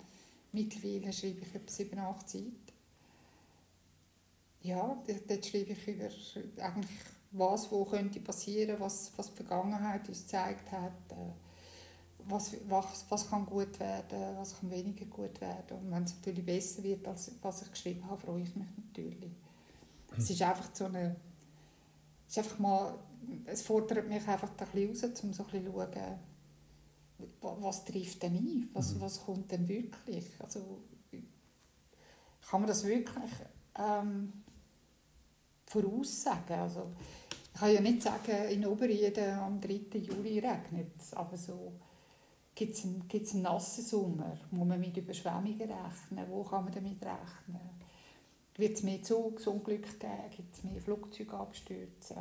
mittlerweile 0.51 1.13
schreibe 1.13 1.41
ich 1.41 1.55
etwa 1.55 1.71
sieben, 1.71 1.99
acht 1.99 2.29
Seiten. 2.29 2.55
Ja, 4.61 5.01
dort 5.27 5.45
schreibe 5.45 5.71
ich 5.71 5.87
über 5.87 6.63
eigentlich 6.63 6.99
was, 7.31 7.71
wo 7.71 7.85
könnte 7.85 8.19
passieren, 8.19 8.79
was, 8.79 9.13
was 9.15 9.29
die 9.29 9.37
Vergangenheit 9.37 10.07
uns 10.09 10.23
gezeigt 10.23 10.71
hat, 10.71 10.91
äh, 11.11 11.48
was, 12.29 12.55
was, 12.67 13.05
was 13.09 13.29
kann 13.29 13.45
gut 13.45 13.79
werden, 13.79 14.37
was 14.37 14.59
kann 14.59 14.69
weniger 14.69 15.05
gut 15.05 15.39
werden. 15.41 15.77
Und 15.77 15.91
wenn 15.91 16.03
es 16.03 16.15
natürlich 16.15 16.45
besser 16.45 16.83
wird, 16.83 17.07
als 17.07 17.31
was 17.41 17.63
ich 17.63 17.71
geschrieben 17.71 18.05
habe, 18.09 18.21
freue 18.21 18.41
ich 18.41 18.55
mich 18.55 18.67
natürlich. 18.77 19.31
Es 20.17 20.29
ist 20.29 20.41
einfach 20.41 20.69
so 20.73 20.85
eine, 20.85 21.15
es 22.27 22.37
ist 22.37 22.37
einfach 22.39 22.59
mal, 22.59 22.99
es 23.45 23.61
fordert 23.61 24.07
mich 24.07 24.27
einfach 24.27 24.49
ein 24.49 24.67
bisschen 24.71 24.89
raus, 24.89 25.23
um 25.23 25.33
so 25.33 25.43
ein 25.43 25.49
bisschen 25.49 25.65
zu 25.65 25.71
schauen, 25.71 26.19
was 27.41 27.85
trifft 27.85 28.23
denn 28.23 28.35
ein? 28.35 28.69
Was, 28.73 28.93
mhm. 28.93 29.01
was 29.01 29.23
kommt 29.23 29.51
denn 29.51 29.67
wirklich? 29.67 30.25
Also, 30.39 30.81
kann 32.49 32.61
man 32.61 32.67
das 32.67 32.83
wirklich 32.83 33.31
ähm, 33.77 34.33
voraussagen? 35.65 36.59
Also, 36.59 36.91
ich 37.53 37.59
kann 37.59 37.73
ja 37.73 37.81
nicht 37.81 38.01
sagen, 38.01 38.49
in 38.49 38.65
Oberrieden 38.65 39.37
am 39.37 39.59
3. 39.59 39.97
Juli 39.99 40.39
regnet 40.39 40.93
es, 40.97 41.13
aber 41.13 41.37
so 41.37 41.73
gibt 42.59 42.75
es 42.75 43.33
einen, 43.33 43.41
nassen 43.41 43.85
Sommer, 43.85 44.37
muss 44.51 44.67
man 44.67 44.79
mit 44.79 44.97
Überschwemmungen 44.97 45.61
rechnen, 45.61 46.25
wo 46.29 46.43
kann 46.43 46.65
man 46.65 46.73
damit 46.73 47.01
rechnen? 47.01 47.79
Wird 48.57 48.75
es 48.75 48.83
mehr 48.83 49.01
Zugsunglücke 49.01 49.97
geben, 49.97 50.29
gibt 50.35 50.53
es 50.53 50.63
mehr 50.63 50.81
Flugzeugabstürze? 50.81 52.15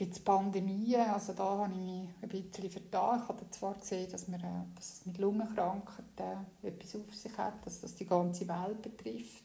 gibt 0.00 0.14
es 0.14 0.20
Pandemien. 0.20 1.10
Also 1.10 1.34
da 1.34 1.58
habe 1.58 1.74
ich 1.74 1.78
mich 1.78 2.08
ein 2.22 2.28
bisschen 2.30 2.70
vertan. 2.70 3.20
Ich 3.22 3.28
habe 3.28 3.50
zwar 3.50 3.74
gesehen, 3.74 4.10
dass, 4.10 4.28
man, 4.28 4.40
äh, 4.40 4.64
dass 4.74 4.94
es 4.94 5.06
mit 5.06 5.18
Lungenkrankheiten 5.18 6.46
etwas 6.62 6.96
auf 6.96 7.14
sich 7.14 7.36
hat, 7.36 7.66
dass 7.66 7.82
das 7.82 7.96
die 7.96 8.06
ganze 8.06 8.48
Welt 8.48 8.80
betrifft. 8.80 9.44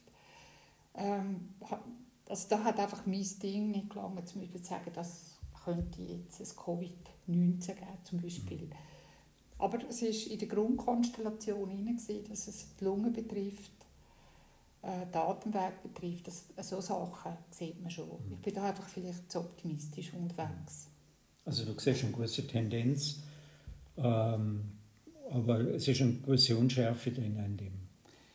Ähm, 0.94 1.56
also 2.30 2.48
da 2.50 2.64
hat 2.64 2.80
einfach 2.80 3.06
mein 3.06 3.28
Ding 3.44 3.72
nicht 3.72 3.92
zum 3.92 4.16
Beispiel 4.16 4.62
zu 4.62 4.70
sagen, 4.70 4.92
das 4.94 5.36
könnte 5.66 6.02
jetzt 6.02 6.40
ein 6.40 6.48
Covid-19 6.48 7.74
geben, 7.74 7.98
zum 8.06 8.22
Beispiel. 8.22 8.70
Aber 9.58 9.80
es 9.88 10.02
war 10.02 10.32
in 10.32 10.40
der 10.40 10.48
Grundkonstellation 10.48 11.70
hinein, 11.70 11.98
dass 12.30 12.48
es 12.48 12.76
die 12.80 12.84
Lunge 12.84 13.12
betrifft 13.12 13.72
äh, 14.86 15.06
Datenweg 15.12 15.82
betrifft, 15.82 16.28
das, 16.28 16.70
so 16.70 16.80
Sachen 16.80 17.34
sieht 17.50 17.82
man 17.82 17.90
schon. 17.90 18.10
Ich 18.30 18.38
bin 18.38 18.54
da 18.54 18.70
einfach 18.70 18.88
vielleicht 18.88 19.32
zu 19.32 19.40
optimistisch 19.40 20.14
unterwegs. 20.14 20.88
Also 21.44 21.66
du 21.66 21.80
siehst 21.80 22.04
eine 22.04 22.14
gewisse 22.14 22.46
Tendenz, 22.46 23.24
ähm, 23.98 24.62
aber 25.32 25.60
es 25.74 25.88
ist 25.88 26.02
eine 26.02 26.14
gewisse 26.14 26.56
Unschärfe 26.58 27.12
drin 27.12 27.38
in 27.38 27.58
dem. 27.58 27.74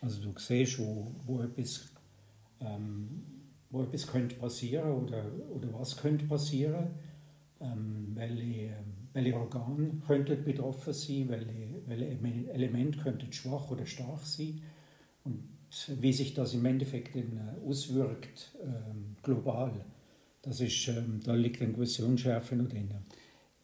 Also 0.00 0.21
du 0.21 0.37
siehst, 0.39 0.79
wo, 0.79 1.12
wo 1.25 1.41
etwas 1.41 1.89
ähm, 2.61 3.23
wo 3.71 3.83
etwas 3.85 4.07
könnte 4.09 4.35
passieren 4.35 4.91
oder, 4.91 5.25
oder 5.55 5.73
was 5.73 5.97
könnte 5.97 6.25
passieren, 6.25 6.91
ähm, 7.61 8.11
welche, 8.15 8.75
welche 9.12 9.37
Organe 9.37 10.00
könnten 10.07 10.45
betroffen 10.45 10.93
sein, 10.93 11.29
welche, 11.29 11.55
welche 11.87 12.50
Elemente 12.52 12.99
könnten 12.99 13.33
schwach 13.33 13.71
oder 13.71 13.87
stark 13.87 14.25
sein. 14.25 14.62
Und 15.25 15.49
wie 16.00 16.12
sich 16.12 16.35
das 16.35 16.55
im 16.55 16.64
Endeffekt 16.64 17.14
in, 17.17 17.37
äh, 17.37 17.69
auswirkt, 17.69 18.52
ähm, 18.62 19.17
global, 19.23 19.85
das 20.43 20.61
ist, 20.61 20.88
ähm, 20.88 21.21
da 21.25 21.35
liegt 21.35 21.61
eine 21.61 21.73
gewisse 21.73 22.05
Unschärfe 22.05 22.57
noch 22.57 22.69
drin. 22.69 22.90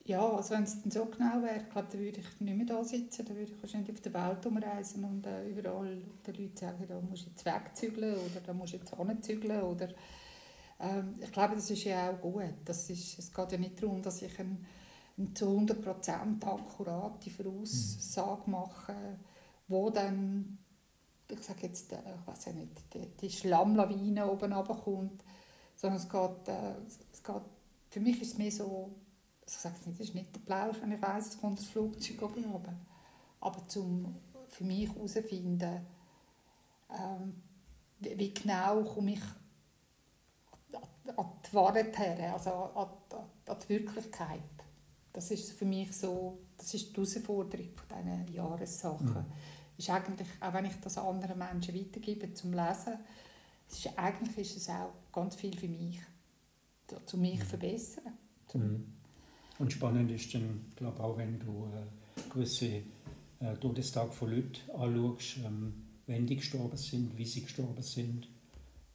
Ja, 0.05 0.25
also 0.37 0.55
wenn 0.55 0.62
es 0.62 0.81
dann 0.83 0.91
so 0.93 1.07
genau 1.07 1.43
wäre, 1.43 1.65
glaube, 1.73 1.88
dann 1.91 2.00
würde 2.00 2.21
ich 2.21 2.41
nicht 2.41 2.57
mehr 2.57 2.67
da 2.67 2.85
sitzen, 2.85 3.25
dann 3.26 3.37
würde 3.37 3.50
ich 3.50 3.61
wahrscheinlich 3.61 3.91
auf 3.91 4.00
der 4.00 4.15
Welt 4.15 4.47
umreisen 4.47 5.05
und 5.05 5.26
äh, 5.26 5.49
überall 5.49 5.99
den 6.25 6.35
Leuten 6.35 6.57
sagen, 6.57 6.85
da 6.87 7.00
musst 7.00 7.26
du 7.26 7.31
jetzt 7.31 7.45
wegzügeln 7.45 8.15
oder 8.15 8.41
da 8.47 8.53
musst 8.53 8.75
du 8.75 8.76
jetzt 8.76 8.95
anzügeln 8.95 9.62
oder 9.62 9.88
ähm, 10.79 11.15
ich 11.21 11.33
glaube, 11.33 11.57
das 11.57 11.71
ist 11.71 11.83
ja 11.85 12.11
auch 12.11 12.21
gut. 12.21 12.55
Das 12.65 12.88
ist, 12.88 13.19
es 13.19 13.33
geht 13.33 13.53
ja 13.53 13.59
nicht 13.59 13.83
darum, 13.83 14.00
dass 14.00 14.23
ich 14.23 14.38
eine 14.38 14.59
zu 15.35 15.46
100% 15.46 16.44
akkurate 16.44 17.30
Voraussage 17.30 18.50
mache, 18.50 19.18
wo 19.68 19.90
dann 19.90 20.58
ich 21.28 21.42
sage 21.42 21.66
jetzt, 21.66 21.92
äh, 21.92 21.99
ich 21.99 22.26
weiß 22.26 22.46
ja 22.46 22.52
nicht, 22.52 22.94
die, 22.94 23.06
die 23.20 23.30
Schlammlawine 23.30 24.30
oben 24.30 24.52
runterkommt, 24.52 25.25
sondern 25.75 26.00
es 26.00 26.08
geht, 26.08 26.49
äh, 26.49 26.75
es 27.12 27.23
geht, 27.23 27.42
für 27.90 28.00
mich 28.00 28.20
ist 28.23 28.32
es 28.32 28.38
mehr 28.38 28.50
so, 28.50 28.94
ich 29.46 29.52
sage 29.52 29.75
es 29.80 29.87
nicht, 29.87 30.00
es 30.00 30.08
ist 30.08 30.14
nicht 30.14 30.35
der 30.35 30.40
Plausch, 30.40 30.76
wenn 30.80 30.92
ich 30.92 31.02
weiss, 31.02 31.28
es 31.28 31.40
kommt 31.40 31.58
das 31.58 31.66
Flugzeug 31.66 32.23
oben 32.23 32.44
runter. 32.44 32.75
Aber 33.40 33.66
zum 33.68 34.16
für 34.49 34.64
mich 34.64 34.88
herausfinden, 34.88 35.87
ähm, 36.90 37.42
wie, 37.99 38.18
wie 38.18 38.35
genau 38.35 38.85
komme 38.85 39.12
ich 39.12 39.23
an 41.16 41.26
die 41.49 41.54
Wahrheit 41.54 41.99
her, 41.99 42.32
also 42.32 42.50
an, 42.50 42.88
an 43.46 43.56
die 43.62 43.68
Wirklichkeit. 43.68 44.40
Das 45.16 45.30
ist 45.30 45.52
für 45.52 45.64
mich 45.64 45.96
so, 45.96 46.40
das 46.58 46.75
ist 46.75 46.90
die 46.90 46.94
Herausforderung 46.94 47.70
von 47.75 47.88
diesen 47.88 48.35
Jahressachen. 48.35 49.06
Mhm. 49.06 49.25
Ist 49.78 49.88
eigentlich, 49.88 50.28
auch 50.38 50.52
wenn 50.52 50.66
ich 50.66 50.75
das 50.82 50.99
anderen 50.99 51.38
Menschen 51.38 51.75
weitergebe 51.75 52.35
zum 52.35 52.52
Lesen, 52.52 52.99
ist, 53.66 53.99
eigentlich 53.99 54.37
ist 54.37 54.56
es 54.58 54.68
auch 54.68 54.92
ganz 55.11 55.37
viel 55.37 55.56
für 55.56 55.68
mich, 55.68 56.02
zu 57.06 57.16
mich 57.16 57.38
mhm. 57.38 57.44
verbessern. 57.44 58.12
Mhm. 58.52 58.92
Und 59.58 59.73
spannend 59.73 60.11
ist 60.11 60.35
dann, 60.35 60.66
glaube 60.76 61.02
auch, 61.02 61.16
wenn 61.16 61.40
du 61.40 61.64
äh, 61.64 62.30
gewisse 62.30 62.82
äh, 63.40 63.54
Todestage 63.58 64.12
von 64.12 64.30
Leuten 64.30 64.70
anschaust, 64.70 65.38
ähm, 65.46 65.87
wenn 66.06 66.26
die 66.26 66.37
gestorben 66.37 66.76
sind, 66.76 67.16
wie 67.16 67.25
sie 67.25 67.40
gestorben 67.40 67.82
sind. 67.82 68.28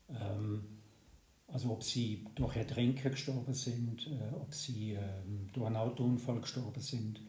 Ähm, 0.08 0.81
also 1.54 1.72
ob 1.72 1.84
sie 1.84 2.26
durch 2.36 2.56
Ertrinken 2.56 3.12
gestorben 3.12 3.54
sind, 3.54 4.08
äh, 4.08 4.36
ob 4.36 4.54
sie 4.54 4.94
ähm, 4.94 5.50
durch 5.54 5.68
einen 5.68 5.76
Autounfall 5.76 6.40
gestorben 6.40 6.82
sind. 6.82 7.22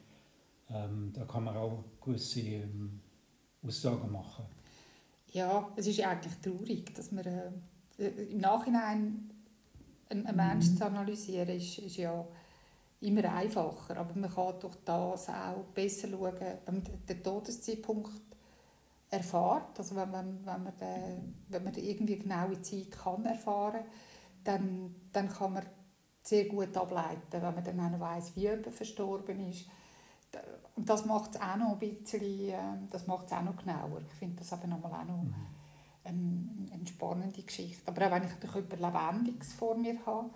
Ähm, 0.71 1.13
da 1.13 1.25
kann 1.25 1.45
man 1.45 1.57
auch 1.57 1.85
gewisse 2.01 2.41
ähm, 2.41 3.01
Aussagen 3.67 4.11
machen. 4.11 4.45
Ja, 5.33 5.71
es 5.77 5.87
ist 5.87 6.01
eigentlich 6.01 6.35
traurig, 6.41 6.95
dass 6.95 7.11
man 7.11 7.27
äh, 7.27 7.51
im 8.31 8.39
Nachhinein 8.39 9.31
einen, 10.09 10.27
einen 10.27 10.37
Menschen 10.37 10.75
mhm. 10.75 10.79
zu 10.79 10.87
analysieren, 10.87 11.49
ist, 11.49 11.79
ist 11.79 11.97
ja 11.97 12.25
immer 13.01 13.25
einfacher. 13.33 13.97
Aber 13.97 14.15
man 14.15 14.33
kann 14.33 14.55
durch 14.61 14.77
das 14.85 15.29
auch 15.29 15.65
besser 15.75 16.09
schauen, 16.09 16.35
wenn 16.67 16.75
man 16.75 16.85
den 17.09 17.23
Todeszeitpunkt 17.23 18.13
erfährt, 19.11 19.79
also 19.79 19.95
wenn 19.97 20.11
man, 20.11 20.39
wenn 20.45 20.63
man, 20.63 20.77
den, 20.81 21.35
wenn 21.49 21.65
man 21.65 21.75
irgendwie 21.75 22.19
genaue 22.19 22.61
Zeit 22.63 22.91
kann 22.93 23.25
erfahren 23.27 23.85
dann, 24.45 24.95
dann 25.13 25.29
kann 25.29 25.55
man 25.55 25.67
sehr 26.23 26.47
gut 26.47 26.77
ableiten, 26.77 27.21
wenn 27.31 27.55
man 27.55 27.65
dann 27.65 27.95
auch 27.95 28.01
weiss, 28.01 28.35
wie 28.37 28.43
jemand 28.43 28.75
verstorben 28.75 29.41
ist. 29.51 29.67
Und 30.77 30.89
das 30.89 31.05
macht 31.05 31.35
es 31.35 31.41
auch 31.41 31.57
noch 31.57 31.73
ein 31.73 31.79
bisschen, 31.79 32.23
ähm, 32.23 32.89
das 32.91 33.07
macht 33.07 33.27
es 33.27 33.33
auch 33.33 33.43
noch 33.43 33.57
genauer. 33.57 34.01
Ich 34.07 34.15
finde 34.15 34.37
das 34.37 34.53
aber 34.53 34.67
nochmal 34.67 35.03
auch 35.03 35.05
noch 35.05 35.23
mhm. 35.23 35.35
eine, 36.05 36.73
eine, 36.73 36.87
spannende 36.87 37.43
Geschichte. 37.43 37.83
Aber 37.87 38.07
auch 38.07 38.11
wenn 38.13 38.25
ich 38.25 38.31
etwas 38.31 38.55
Lebendiges 38.55 39.53
vor 39.53 39.77
mir 39.77 39.99
habe, 40.07 40.31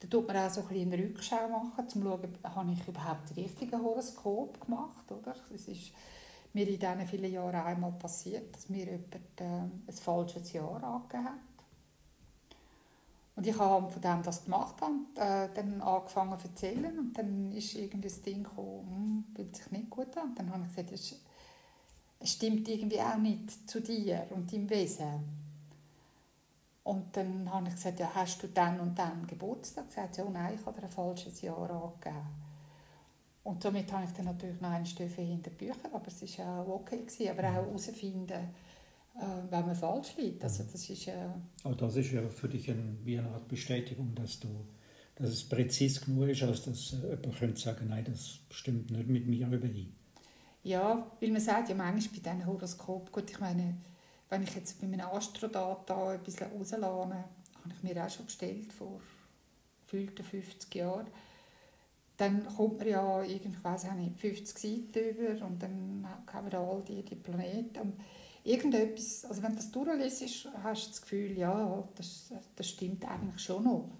dann 0.00 0.10
tut 0.10 0.26
man 0.26 0.36
auch 0.36 0.50
so 0.50 0.62
ein 0.62 0.68
bisschen 0.68 0.92
eine 0.92 1.02
Rückschau 1.02 1.48
machen, 1.48 1.72
um 1.76 1.88
zu 1.88 2.02
schauen, 2.02 2.38
habe 2.42 2.72
ich 2.72 2.88
überhaupt 2.88 3.30
das 3.30 3.36
richtige 3.36 3.78
Horoskop 3.80 4.60
gemacht, 4.60 5.10
oder? 5.12 5.34
Es 5.54 5.68
ist 5.68 5.92
mir 6.52 6.68
in 6.68 6.78
diesen 6.78 7.06
vielen 7.06 7.32
Jahren 7.32 7.54
einmal 7.54 7.92
passiert, 7.92 8.54
dass 8.54 8.68
mir 8.68 8.84
jemand 8.84 9.14
äh, 9.40 9.44
ein 9.44 9.82
falsches 9.92 10.52
Jahr 10.52 10.82
angegeben 10.82 11.24
hat. 11.24 11.32
Und 13.36 13.46
ich 13.46 13.58
habe 13.58 13.90
von 13.90 14.00
dem 14.00 14.22
das 14.22 14.44
gemacht 14.44 14.76
und 14.80 15.18
äh, 15.18 15.50
dann 15.54 15.82
angefangen 15.82 16.38
zu 16.38 16.48
erzählen 16.48 16.98
und 16.98 17.12
dann 17.12 17.52
ist 17.52 17.74
irgendwie 17.74 18.08
das 18.08 18.22
Ding 18.22 18.42
gekommen, 18.42 18.86
hm, 18.88 19.34
fühlt 19.34 19.54
sich 19.54 19.70
nicht 19.70 19.90
gut 19.90 20.16
an. 20.16 20.30
Und 20.30 20.38
dann 20.38 20.50
habe 20.50 20.64
ich 20.64 20.74
gesagt, 20.74 20.92
es, 20.92 21.20
es 22.18 22.32
stimmt 22.32 22.66
irgendwie 22.66 23.00
auch 23.00 23.18
nicht 23.18 23.68
zu 23.68 23.82
dir 23.82 24.26
und 24.30 24.50
deinem 24.50 24.70
Wesen. 24.70 25.46
Und 26.82 27.14
dann 27.14 27.52
habe 27.52 27.68
ich 27.68 27.74
gesagt, 27.74 28.00
ja, 28.00 28.10
hast 28.14 28.42
du 28.42 28.46
dann 28.48 28.80
und 28.80 28.98
dann 28.98 29.26
Geburtstag? 29.26 29.84
Sie 29.90 30.00
hat 30.00 30.16
ja, 30.16 30.24
oh 30.24 30.30
nein, 30.30 30.54
ich 30.58 30.64
habe 30.64 30.80
dir 30.80 30.86
ein 30.86 30.92
falsches 30.92 31.42
Jahr 31.42 31.70
angegeben. 31.70 32.24
Und 33.44 33.62
somit 33.62 33.92
habe 33.92 34.04
ich 34.04 34.12
dann 34.12 34.24
natürlich 34.24 34.60
noch 34.60 34.70
einen 34.70 34.86
Stufe 34.86 35.20
hinter 35.20 35.50
Bücher, 35.50 35.74
aber 35.92 36.06
es 36.08 36.38
war 36.38 36.60
auch 36.60 36.68
okay. 36.68 36.98
Gewesen, 36.98 37.28
aber 37.28 37.48
auch 37.48 37.52
herausfinden, 37.52 38.32
äh, 38.32 38.48
wenn 39.50 39.66
man 39.66 39.74
falsch 39.74 40.16
liegt. 40.16 40.42
Also 40.42 40.64
das 40.64 40.88
ist, 40.88 41.08
äh 41.08 41.28
auch 41.64 41.74
das 41.74 41.96
ist 41.96 42.12
ja 42.12 42.28
für 42.28 42.48
dich 42.48 42.70
ein, 42.70 42.98
wie 43.04 43.18
eine 43.18 43.28
Art 43.30 43.48
Bestätigung, 43.48 44.14
dass, 44.14 44.40
du, 44.40 44.48
dass 45.16 45.30
es 45.30 45.48
präzise 45.48 46.04
genug 46.04 46.28
ist, 46.28 46.42
als 46.42 46.62
dass 46.64 46.94
äh, 46.94 47.10
jemand 47.10 47.38
könnte 47.38 47.60
sagen 47.60 47.88
nein, 47.88 48.04
das 48.04 48.40
stimmt 48.50 48.90
nicht 48.90 49.08
mit 49.08 49.26
mir 49.26 49.46
überein. 49.46 49.92
Ja, 50.62 51.10
weil 51.20 51.30
man 51.30 51.40
sagt 51.40 51.68
ja 51.68 51.74
manchmal 51.74 52.20
bei 52.20 52.30
diesen 52.30 52.46
Horoskop, 52.46 53.12
gut, 53.12 53.30
ich 53.30 53.38
meine, 53.38 53.76
wenn 54.28 54.42
ich 54.42 54.54
jetzt 54.54 54.80
bei 54.80 54.86
meinen 54.86 55.02
Astrodata 55.02 56.10
ein 56.10 56.22
bisschen 56.22 56.50
rauslade, 56.50 56.86
habe 56.86 57.74
ich 57.74 57.82
mir 57.82 58.04
auch 58.04 58.10
schon 58.10 58.26
gestellt 58.26 58.72
vor 58.72 59.00
gefühlten 59.84 60.24
50 60.24 60.74
Jahren, 60.74 61.06
dann 62.16 62.46
kommt 62.46 62.78
man 62.78 62.88
ja 62.88 63.22
irgendwie, 63.22 63.58
ich 63.58 63.92
nicht, 63.92 64.20
50 64.20 64.58
Seiten 64.58 65.08
über 65.10 65.46
und 65.46 65.62
dann 65.62 66.06
haben 66.32 66.46
wir 66.46 66.50
da 66.50 66.60
all 66.60 66.82
die, 66.82 67.04
die 67.04 67.14
Planeten 67.14 67.78
und 67.78 67.94
irgendetwas, 68.46 69.24
also 69.24 69.42
wenn 69.42 69.50
du 69.50 69.56
das 69.56 69.70
durchliest, 69.72 70.48
hast 70.62 70.86
du 70.86 70.90
das 70.90 71.02
Gefühl, 71.02 71.36
ja, 71.36 71.88
das, 71.96 72.32
das 72.54 72.68
stimmt 72.68 73.04
eigentlich 73.04 73.40
schon 73.40 73.64
noch. 73.64 73.90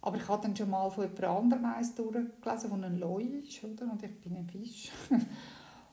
Aber 0.00 0.16
ich 0.16 0.28
habe 0.28 0.42
dann 0.42 0.56
schon 0.56 0.70
mal 0.70 0.90
von 0.90 1.04
jemand 1.04 1.24
anderem 1.24 1.64
eins 1.64 1.94
durchgelesen, 1.94 2.80
der 2.80 2.90
ein 2.90 2.98
Leu 2.98 3.22
ist, 3.22 3.64
oder? 3.64 3.90
und 3.90 4.02
ich 4.02 4.20
bin 4.20 4.36
ein 4.36 4.48
Fisch. 4.48 4.90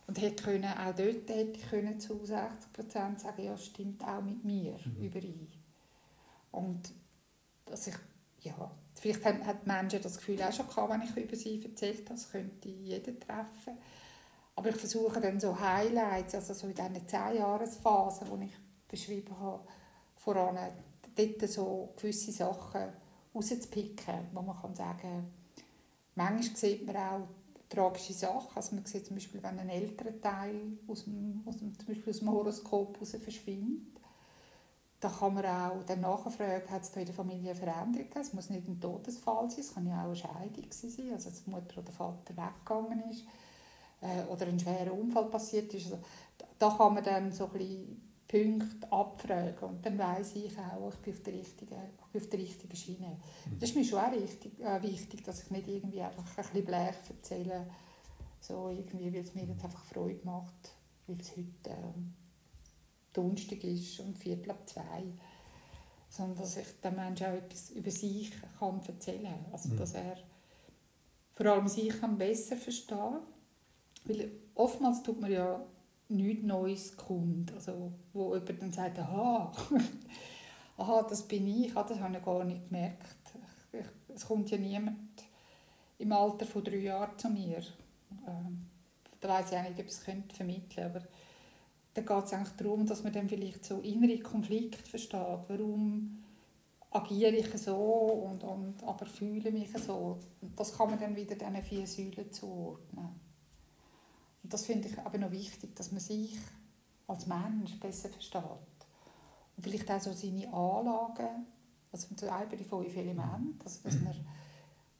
Und 0.08 0.20
hätte 0.20 0.44
können, 0.44 0.66
auch 0.66 0.94
dort 0.94 1.30
hätte 1.30 1.58
ich 1.58 1.70
können 1.70 1.98
zu 1.98 2.26
60 2.26 2.74
Prozent 2.74 3.22
sagen, 3.22 3.46
ja, 3.46 3.58
stimmt 3.58 4.04
auch 4.04 4.22
mit 4.22 4.44
mir 4.44 4.78
mhm. 4.84 5.06
überein. 5.06 5.48
Und 6.52 6.92
dass 7.64 7.88
ich, 7.88 7.96
ja, 8.42 8.72
vielleicht 8.94 9.24
haben, 9.24 9.40
die 9.42 9.70
Menschen 9.70 10.02
das 10.02 10.18
Gefühl 10.18 10.42
auch 10.42 10.52
schon 10.52 10.68
gehabt, 10.68 10.92
wenn 10.92 11.02
ich 11.04 11.16
über 11.16 11.36
sie 11.38 11.64
erzählt 11.64 12.00
habe, 12.00 12.10
das 12.10 12.30
könnte 12.30 12.68
jeder 12.68 13.18
treffen. 13.18 13.78
Aber 14.56 14.70
ich 14.70 14.76
versuche 14.76 15.20
dann 15.22 15.40
so 15.40 15.58
Highlights, 15.58 16.36
also 16.36 16.54
so 16.54 16.68
in 16.68 16.76
diesen 16.76 17.08
10 17.08 17.38
Jahresphasen, 17.38 18.28
die 18.40 18.46
ich 18.46 18.58
beschrieben 18.88 19.40
habe, 19.40 19.64
voran 20.16 20.58
dort 21.16 21.50
so 21.50 21.94
gewisse 21.98 22.32
Sachen 22.32 22.94
rauszupicken, 23.34 24.28
wo 24.34 24.42
man 24.42 24.60
kann 24.60 24.76
sagen, 24.76 25.32
manchmal 26.16 26.56
sieht 26.56 26.86
man 26.86 26.96
auch 26.98 27.28
tragische 27.70 28.14
Sache. 28.14 28.50
Also 28.56 28.76
man 28.76 28.86
sieht 28.86 29.06
zum 29.06 29.16
Beispiel, 29.16 29.42
wenn 29.42 29.60
ein 29.60 29.70
älterer 29.70 30.20
Teil 30.22 30.78
aus 30.88 31.06
dem, 31.06 31.42
aus 31.46 31.58
dem, 31.58 31.78
zum 31.78 31.88
Beispiel 31.88 32.10
aus 32.10 32.20
dem 32.20 32.32
Horoskop 32.32 32.96
heraus 32.96 33.16
verschwindet, 33.22 33.88
da 35.00 35.10
kann 35.10 35.34
man 35.34 35.46
auch 35.46 35.84
dann 35.84 36.02
nachfragen, 36.02 36.70
hat 36.70 36.84
es 36.84 36.92
da 36.92 37.00
in 37.00 37.08
der 37.08 37.16
Familie 37.16 37.56
Veränderungen 37.56 38.12
Es 38.14 38.34
muss 38.34 38.52
nicht 38.52 38.68
ein 38.68 38.80
Todesfall 38.80 39.50
sein, 39.50 39.62
es 39.62 39.74
kann 39.74 39.88
ja 39.88 40.02
auch 40.02 40.06
eine 40.08 40.16
Scheidung 40.16 40.72
sein, 40.72 41.14
also 41.14 41.30
dass 41.30 41.44
die 41.44 41.50
Mutter 41.50 41.78
oder 41.78 41.84
der 41.84 41.94
Vater 41.94 42.38
weggegangen 42.38 43.10
ist 43.10 43.26
äh, 44.02 44.24
oder 44.30 44.48
ein 44.48 44.60
schwerer 44.60 44.94
Unfall 44.94 45.26
passiert 45.26 45.74
ist. 45.74 45.86
Also, 45.86 46.00
da 46.60 46.70
kann 46.70 46.94
man 46.94 47.04
dann 47.04 47.32
so 47.32 47.46
ein 47.46 47.52
bisschen 47.54 48.12
Punkte 48.32 48.92
abfragen 48.92 49.70
und 49.70 49.86
dann 49.86 49.98
weiß 49.98 50.38
ich 50.38 50.58
auch, 50.58 50.94
ich 50.94 51.00
bin 51.00 51.14
auf 51.14 51.24
der 51.24 51.34
richtigen, 51.34 51.76
ich 51.76 52.12
bin 52.12 52.22
auf 52.22 52.30
der 52.30 52.40
richtigen 52.40 52.76
Schiene. 52.76 53.08
Mhm. 53.08 53.60
Das 53.60 53.70
ist 53.70 53.76
mir 53.76 53.84
schon 53.84 54.00
auch 54.00 54.12
richtig, 54.12 54.58
äh, 54.62 54.82
wichtig, 54.82 55.24
dass 55.24 55.44
ich 55.44 55.52
nicht 55.52 55.68
irgendwie 55.68 56.02
einfach 56.02 56.24
ein 56.24 56.36
bisschen 56.36 56.66
blech 56.66 56.96
erzähle, 57.10 57.68
so 58.40 58.70
irgendwie, 58.70 59.14
weil 59.14 59.22
es 59.22 59.36
mir 59.36 59.44
jetzt 59.44 59.64
einfach 59.66 59.84
Freude 59.84 60.22
macht, 60.24 60.76
weil 61.08 61.20
es 61.20 61.32
heute 61.32 61.70
äh, 61.70 61.94
Donnerstag 63.12 63.64
ist 63.66 64.00
und 64.00 64.18
Viertel 64.18 64.52
ab 64.52 64.70
zwei, 64.70 65.04
sondern 66.08 66.38
dass 66.38 66.56
ich 66.56 66.68
dem 66.82 66.96
Menschen 66.96 67.28
auch 67.28 67.34
etwas 67.34 67.72
über 67.72 67.92
sich 67.92 68.32
kann 68.60 68.82
erzählen 68.88 69.24
kann, 69.24 69.46
also 69.52 69.70
mhm. 69.70 69.78
dass 69.78 69.94
er 69.94 70.18
vor 71.34 71.46
allem 71.48 71.68
sich 71.68 72.00
kann 72.00 72.18
besser 72.18 72.56
verstehen 72.56 72.98
kann, 72.98 73.22
weil 74.06 74.32
oftmals 74.56 75.04
tut 75.04 75.20
man 75.22 75.32
ja 75.32 75.64
nichts 76.10 76.44
Neues 76.44 76.98
kommt. 76.98 77.54
Also, 77.54 77.94
wo 78.14 78.36
jemand 78.36 78.62
dann 78.62 78.72
sagt, 78.72 79.00
aha, 79.00 79.52
aha 80.78 81.04
das 81.04 81.28
bin 81.28 81.48
ich, 81.48 81.76
ah, 81.76 81.84
das 81.84 82.00
habe 82.00 82.18
ich 82.18 82.24
gar 82.24 82.44
nicht 82.44 82.68
gemerkt. 82.68 83.34
Ich, 83.72 84.16
es 84.16 84.26
kommt 84.26 84.50
ja 84.52 84.58
niemand 84.58 84.98
im 85.98 86.12
Alter 86.12 86.46
von 86.46 86.64
drei 86.64 86.78
Jahren 86.78 87.18
zu 87.18 87.30
mir. 87.30 87.62
Ähm, 88.28 88.68
da 89.20 89.30
weiß 89.30 89.52
ich 89.52 89.58
auch 89.58 89.64
nicht, 89.64 89.80
ob 89.80 89.86
ich 89.86 89.92
es 89.92 90.04
könnte 90.04 90.36
vermitteln 90.36 90.86
aber 90.88 91.02
da 91.94 92.02
geht 92.02 92.26
es 92.26 92.34
eigentlich 92.34 92.56
darum, 92.56 92.86
dass 92.86 93.04
man 93.04 93.12
dann 93.12 93.28
vielleicht 93.28 93.66
so 93.66 93.80
innere 93.80 94.18
Konflikte 94.20 94.90
versteht. 94.90 95.40
Warum 95.48 96.24
agiere 96.92 97.36
ich 97.36 97.58
so 97.58 97.76
und, 97.76 98.44
und 98.44 98.84
aber 98.84 99.06
fühle 99.06 99.52
mich 99.52 99.72
so. 99.78 100.20
Und 100.42 100.60
das 100.60 100.78
kann 100.78 100.90
man 100.90 101.00
dann 101.00 101.16
wieder 101.16 101.36
diesen 101.36 101.64
vier 101.64 101.88
Säulen 101.88 102.32
zuordnen. 102.32 103.10
Und 104.44 104.54
das 104.54 104.66
finde 104.66 104.88
ich 104.88 104.98
aber 105.00 105.18
noch 105.18 105.32
wichtig, 105.32 105.76
dass 105.76 105.92
man 105.92 106.02
sich 106.02 106.38
als 107.08 107.28
Mensch 107.28 107.80
besser 107.80 108.10
versteht. 108.10 108.44
Und 108.44 109.64
vielleicht 109.64 109.90
auch 109.92 110.00
so 110.00 110.14
seine 110.14 110.48
Anlagen, 110.48 111.46
also 111.92 112.16
zum 112.16 112.28
Beispiel 112.28 112.58
die 112.58 112.64
fünf 112.64 112.96
Elemente, 112.96 113.66
also 113.66 113.80
dass 113.84 114.00
man 114.02 114.16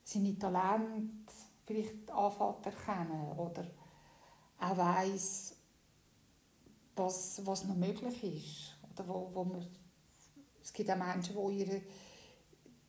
seine 0.04 0.38
Talente 0.38 1.34
vielleicht 1.66 2.12
anfängt 2.12 2.66
erkennen 2.66 3.32
oder 3.38 3.66
auch 4.60 4.78
weiss, 4.78 5.56
was, 6.96 7.46
was 7.46 7.66
noch 7.66 7.76
möglich 7.76 8.24
ist. 8.24 8.78
Oder 8.92 9.08
wo, 9.08 9.32
wo 9.34 9.44
man, 9.46 9.66
es 10.62 10.74
gibt 10.74 10.92
auch 10.92 10.98
Menschen, 10.98 11.36
die 11.36 11.60
ihre 11.60 11.82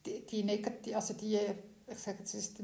die, 0.04 0.26
die, 0.26 0.94
also 0.94 1.14
die 1.14 1.38
ich 1.86 1.98
sage 1.98 2.18
jetzt, 2.20 2.34
ist 2.34 2.58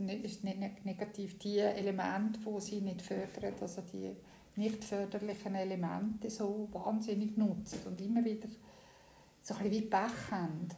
nicht 0.45 0.85
negativ, 0.85 1.39
die 1.39 1.59
Elemente, 1.59 2.41
die 2.41 2.61
sie 2.61 2.81
nicht 2.81 3.03
fördern, 3.03 3.55
also 3.61 3.83
die 3.83 4.15
nicht 4.57 4.85
förderlichen 4.85 5.55
Elemente 5.55 6.31
so 6.31 6.69
wahnsinnig 6.73 7.37
nutzen 7.37 7.81
und 7.87 8.01
immer 8.01 8.25
wieder 8.25 8.49
so 9.41 9.55
ein 9.55 9.71
wie 9.71 9.83
Pech 9.83 10.31
haben. 10.31 10.69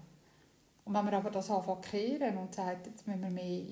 Und 0.84 0.94
wenn 0.94 1.04
wir 1.06 1.12
aber 1.14 1.30
das 1.30 1.50
anfangen 1.50 2.38
und 2.38 2.54
sagen, 2.54 2.80
jetzt 2.84 3.06
müssen 3.06 3.22
wir 3.22 3.30
mehr 3.30 3.62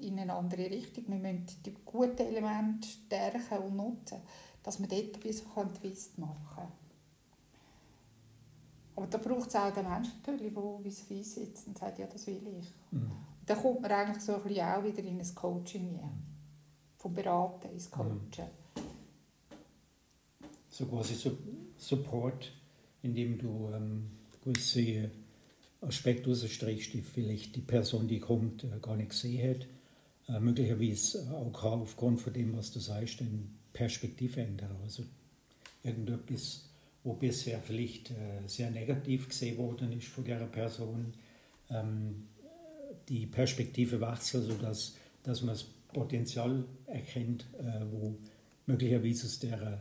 in, 0.00 0.18
eine 0.18 0.34
andere 0.34 0.70
Richtung, 0.70 1.04
wir 1.08 1.16
müssen 1.16 1.46
die 1.64 1.74
guten 1.84 2.22
Elemente 2.22 2.88
stärken 2.88 3.58
und 3.64 3.76
nutzen, 3.76 4.18
dass 4.62 4.80
wir 4.80 4.88
dort 4.88 5.20
bisschen 5.20 5.74
Twist 5.74 6.18
machen 6.18 6.36
können. 6.54 6.72
Aber 8.96 9.06
da 9.06 9.18
braucht 9.18 9.48
es 9.48 9.56
auch 9.56 9.72
den 9.72 9.88
Menschen 9.88 10.22
der 10.26 10.34
wie 10.38 11.20
es 11.20 11.34
sitzt 11.34 11.66
und 11.66 11.78
sagt, 11.78 11.98
ja, 11.98 12.06
das 12.06 12.26
will 12.26 12.42
ich. 12.58 12.72
Mhm. 12.92 13.10
Dann 13.46 13.58
kommt 13.58 13.82
man 13.82 13.90
eigentlich 13.90 14.22
so 14.22 14.36
ein 14.36 14.42
bisschen 14.42 14.64
auch 14.64 14.84
wieder 14.84 15.00
in 15.00 15.20
ein 15.20 15.34
Coaching 15.34 15.96
rein. 15.96 16.22
Vom 16.96 17.14
Beraten 17.14 17.68
ins 17.70 17.90
mhm. 17.90 17.94
Coachen. 17.94 18.50
So 20.70 20.86
quasi 20.86 21.14
Support, 21.76 22.52
indem 23.02 23.38
du 23.38 23.70
ähm, 23.72 24.10
gewisse 24.42 25.10
Aspekte 25.82 26.30
rausstrichst, 26.30 26.94
die 26.94 27.02
vielleicht 27.02 27.54
die 27.54 27.60
Person, 27.60 28.08
die 28.08 28.20
kommt, 28.20 28.64
äh, 28.64 28.78
gar 28.80 28.96
nicht 28.96 29.10
gesehen 29.10 29.50
hat. 29.50 29.66
Äh, 30.34 30.40
möglicherweise 30.40 31.30
auch 31.32 31.62
aufgrund 31.62 32.20
von 32.20 32.32
dem, 32.32 32.56
was 32.56 32.72
du 32.72 32.80
sagst, 32.80 33.20
eine 33.20 33.46
Perspektive 33.72 34.40
ändern. 34.40 34.76
Also 34.82 35.04
irgendetwas 35.82 36.64
wo 37.04 37.12
bisher 37.12 37.60
vielleicht 37.60 38.10
äh, 38.10 38.46
sehr 38.46 38.70
negativ 38.70 39.28
gesehen 39.28 39.58
worden 39.58 39.92
ist 39.92 40.08
von 40.08 40.24
der 40.24 40.36
Person, 40.46 41.12
ähm, 41.70 42.28
die 43.08 43.26
Perspektive 43.26 44.00
wechselt, 44.00 44.44
sodass 44.44 44.94
dass 45.24 45.40
man 45.40 45.54
das 45.54 45.64
Potenzial 45.64 46.64
erkennt, 46.86 47.46
äh, 47.58 47.80
wo 47.90 48.14
möglicherweise 48.66 49.26
aus 49.26 49.38
der, 49.38 49.80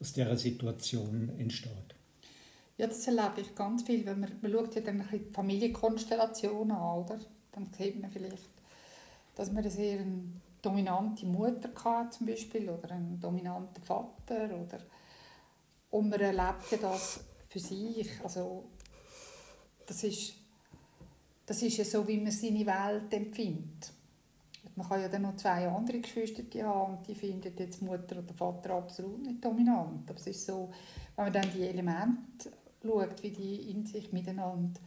aus 0.00 0.12
der 0.12 0.36
Situation 0.36 1.30
entsteht. 1.38 1.94
Ja, 2.78 2.86
das 2.86 3.06
erlebe 3.06 3.42
ich 3.42 3.54
ganz 3.54 3.82
viel, 3.82 4.06
wenn 4.06 4.20
man, 4.20 4.32
man 4.40 4.52
schaut 4.52 4.74
ja 4.74 4.80
dann 4.80 5.06
die 5.12 5.32
Familienkonstellationen 5.32 6.72
an, 6.72 6.98
oder? 6.98 7.18
dann 7.52 7.68
sieht 7.76 8.00
man 8.00 8.10
vielleicht, 8.10 8.48
dass 9.34 9.48
man 9.48 9.58
eine 9.58 9.70
sehr 9.70 10.04
dominante 10.62 11.26
Mutter 11.26 11.70
hatte, 11.84 12.10
zum 12.10 12.26
Beispiel, 12.26 12.68
oder 12.68 12.90
einen 12.90 13.20
dominanten 13.20 13.82
Vater, 13.82 14.44
oder 14.44 14.78
und 15.90 16.08
man 16.08 16.20
erlebt 16.20 16.80
das 16.80 17.24
für 17.48 17.58
sich. 17.58 18.08
Also, 18.22 18.64
das 19.86 20.04
ist, 20.04 20.34
das 21.50 21.62
ist 21.62 21.78
ja 21.78 21.84
so, 21.84 22.06
wie 22.06 22.16
man 22.16 22.30
seine 22.30 22.64
Welt 22.64 23.12
empfindet. 23.12 23.92
Man 24.76 24.88
kann 24.88 25.00
ja 25.00 25.08
dann 25.08 25.22
noch 25.22 25.34
zwei 25.34 25.66
andere 25.66 25.98
Geschwister 25.98 26.44
haben 26.64 26.98
und 26.98 27.08
die 27.08 27.14
finden 27.16 27.52
jetzt 27.58 27.82
Mutter 27.82 28.20
oder 28.20 28.32
Vater 28.32 28.74
absolut 28.74 29.20
nicht 29.20 29.44
dominant. 29.44 30.08
Aber 30.08 30.16
es 30.16 30.28
ist 30.28 30.46
so, 30.46 30.70
wenn 31.16 31.24
man 31.24 31.32
dann 31.32 31.50
die 31.52 31.62
Elemente 31.62 32.52
schaut, 32.80 33.20
wie 33.24 33.32
die 33.32 33.68
in 33.68 33.84
sich 33.84 34.12
miteinander 34.12 34.78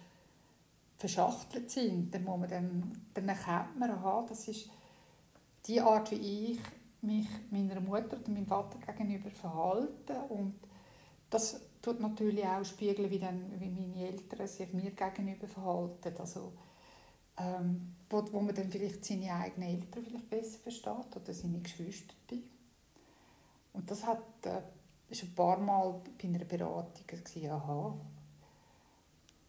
verschachtelt 0.96 1.70
sind, 1.70 2.16
dann, 2.16 2.24
muss 2.24 2.40
man 2.40 2.50
dann, 2.50 2.94
dann 3.14 3.28
erkennt 3.28 3.78
man, 3.78 3.92
aha, 3.92 4.26
das 4.30 4.48
ist 4.48 4.70
die 5.68 5.82
Art, 5.82 6.12
wie 6.12 6.52
ich 6.54 6.60
mich 7.02 7.28
meiner 7.52 7.82
Mutter 7.82 8.18
oder 8.22 8.32
meinem 8.32 8.48
Vater 8.48 8.80
gegenüber 8.80 9.32
verhalte 9.32 10.14
und 10.30 10.54
das 11.30 11.60
tut 11.84 12.00
natürlich 12.00 12.46
auch 12.46 12.64
spiegeln, 12.64 13.12
wie, 13.12 13.20
dann, 13.20 13.60
wie 13.60 13.70
meine 13.70 14.08
Eltern 14.08 14.48
sich 14.48 14.74
mir 14.74 14.92
gegenüber 14.92 15.48
verhalten. 15.48 16.16
Also, 16.18 16.54
ähm, 17.38 17.96
wo, 18.10 18.24
wo 18.32 18.40
man 18.40 18.56
dann 18.56 18.72
vielleicht 18.72 19.04
seine 19.06 19.34
eigenen 19.34 19.70
Eltern 19.70 20.04
vielleicht 20.04 20.30
besser 20.30 20.60
versteht 20.60 21.16
oder 21.16 21.34
seine 21.34 21.60
Geschwister. 21.60 22.14
Und 23.74 23.92
das 23.92 24.06
hat 24.06 24.24
äh, 24.46 24.62
schon 25.14 25.30
ein 25.30 25.36
paar 25.36 25.58
Mal 25.58 26.02
bei 26.22 26.28
einer 26.28 26.46
Beratung 26.46 27.06
gesagt, 27.06 27.38
aha, 27.50 27.94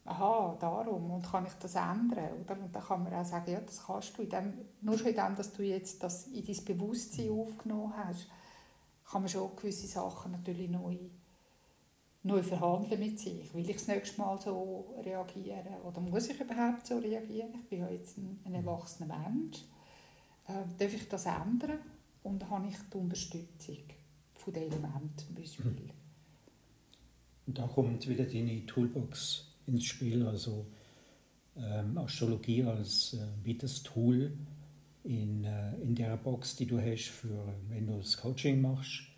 aha, 0.07 0.57
darum, 0.59 1.13
und 1.13 1.31
kann 1.31 1.47
ich 1.47 1.53
das 1.55 1.77
ändern? 1.77 2.43
Oder? 2.43 2.59
Und 2.59 2.75
dann 2.75 2.83
kann 2.83 3.05
man 3.05 3.15
auch 3.15 3.25
sagen, 3.25 3.53
ja, 3.53 3.61
das 3.61 3.87
kannst 3.87 4.19
du. 4.19 4.23
In 4.23 4.31
dem, 4.31 4.55
nur 4.81 4.99
schon 4.99 5.09
in 5.09 5.17
dem, 5.17 5.37
dass 5.37 5.53
du 5.53 5.63
jetzt 5.63 6.03
das 6.03 6.27
in 6.27 6.45
dein 6.45 6.65
Bewusstsein 6.65 7.31
aufgenommen 7.31 7.95
hast, 7.97 8.27
kann 9.09 9.23
man 9.23 9.29
schon 9.29 9.55
gewisse 9.55 9.87
Sachen 9.87 10.33
natürlich 10.33 10.69
neu 10.69 10.97
neu 12.25 12.43
verhandeln 12.43 12.99
mit 12.99 13.21
sich. 13.21 13.55
Will 13.55 13.69
ich 13.69 13.77
das 13.77 13.87
nächste 13.87 14.21
Mal 14.21 14.41
so 14.41 14.97
reagieren? 15.05 15.67
Oder 15.85 16.01
muss 16.01 16.29
ich 16.29 16.41
überhaupt 16.41 16.87
so 16.87 16.99
reagieren? 16.99 17.51
Ich 17.63 17.69
bin 17.69 17.81
ja 17.81 17.89
jetzt 17.91 18.17
ein, 18.19 18.41
ein 18.45 18.55
erwachsener 18.55 19.15
Mensch. 19.19 19.59
Äh, 20.49 20.65
darf 20.79 20.95
ich 20.95 21.09
das 21.09 21.27
ändern? 21.27 21.79
Und 22.23 22.49
habe 22.49 22.67
ich 22.69 22.77
die 22.93 22.97
Unterstützung 22.97 23.77
von 24.35 24.55
den 24.55 24.65
Elementen 24.65 25.35
Beispiel. 25.35 25.71
Mhm. 25.71 25.91
Und 27.47 27.59
da 27.59 27.67
kommt 27.67 28.09
wieder 28.09 28.25
deine 28.25 28.65
Toolbox 28.65 29.51
ins 29.67 29.85
Spiel, 29.85 30.27
also 30.27 30.67
ähm, 31.57 31.99
Astrologie 31.99 32.65
als 32.65 33.13
äh, 33.13 33.27
wie 33.45 33.55
das 33.55 33.83
Tool 33.83 34.33
in, 35.05 35.45
äh, 35.45 35.75
in 35.83 35.95
der 35.95 36.17
Box, 36.17 36.57
die 36.57 36.65
du 36.65 36.81
hast, 36.81 37.11
für, 37.11 37.55
wenn 37.69 37.87
du 37.87 37.99
das 37.99 38.17
Coaching 38.17 38.63
machst 38.63 39.14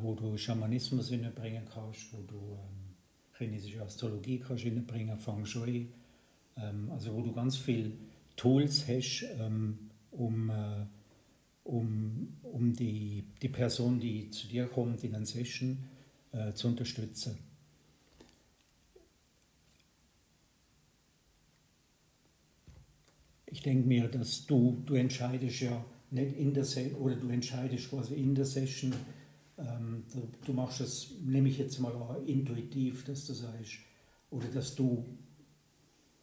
wo 0.00 0.14
du 0.14 0.36
Schamanismus 0.36 1.08
hineinbringen 1.08 1.64
kannst, 1.72 2.12
wo 2.12 2.22
du 2.22 2.36
ähm, 2.36 2.94
chinesische 3.38 3.82
Astrologie 3.82 4.38
kannst 4.38 4.64
hineinbringen, 4.64 5.18
Feng 5.18 5.46
Shui, 5.46 5.88
ähm, 6.56 6.90
also 6.90 7.14
wo 7.14 7.22
du 7.22 7.32
ganz 7.32 7.56
viele 7.56 7.92
Tools 8.36 8.86
hast, 8.88 9.24
ähm, 9.38 9.90
um, 10.10 10.50
äh, 10.50 10.86
um, 11.64 12.36
um 12.42 12.72
die, 12.72 13.24
die 13.40 13.48
Person, 13.48 14.00
die 14.00 14.30
zu 14.30 14.46
dir 14.48 14.66
kommt 14.66 15.02
in 15.04 15.14
eine 15.14 15.26
Session, 15.26 15.78
äh, 16.32 16.52
zu 16.52 16.68
unterstützen. 16.68 17.38
Ich 23.46 23.60
denke 23.60 23.86
mir, 23.86 24.08
dass 24.08 24.46
du, 24.46 24.82
du 24.86 24.94
entscheidest 24.94 25.60
ja 25.60 25.84
nicht 26.10 26.36
in 26.36 26.54
der 26.54 26.64
Se 26.64 26.94
oder 26.96 27.16
du 27.16 27.28
entscheidest 27.28 27.90
quasi 27.90 28.14
in 28.14 28.34
der 28.34 28.46
Session, 28.46 28.94
ähm, 29.58 30.04
du, 30.46 30.52
machst 30.52 30.80
es, 30.80 31.12
nehme 31.20 31.48
ich 31.48 31.58
jetzt 31.58 31.78
mal 31.78 31.94
an, 31.94 32.26
intuitiv, 32.26 33.04
dass 33.04 33.26
du 33.26 33.34
sagst, 33.34 33.78
oder 34.30 34.48
dass 34.48 34.74
du 34.74 35.04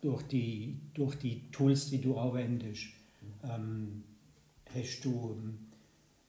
durch 0.02 0.24
die, 0.24 0.80
durch 0.94 1.16
die 1.16 1.50
Tools, 1.52 1.90
die 1.90 2.02
du 2.02 2.18
anwendest, 2.18 2.88
ähm, 3.44 4.04
hast, 4.74 5.02
du, 5.06 5.38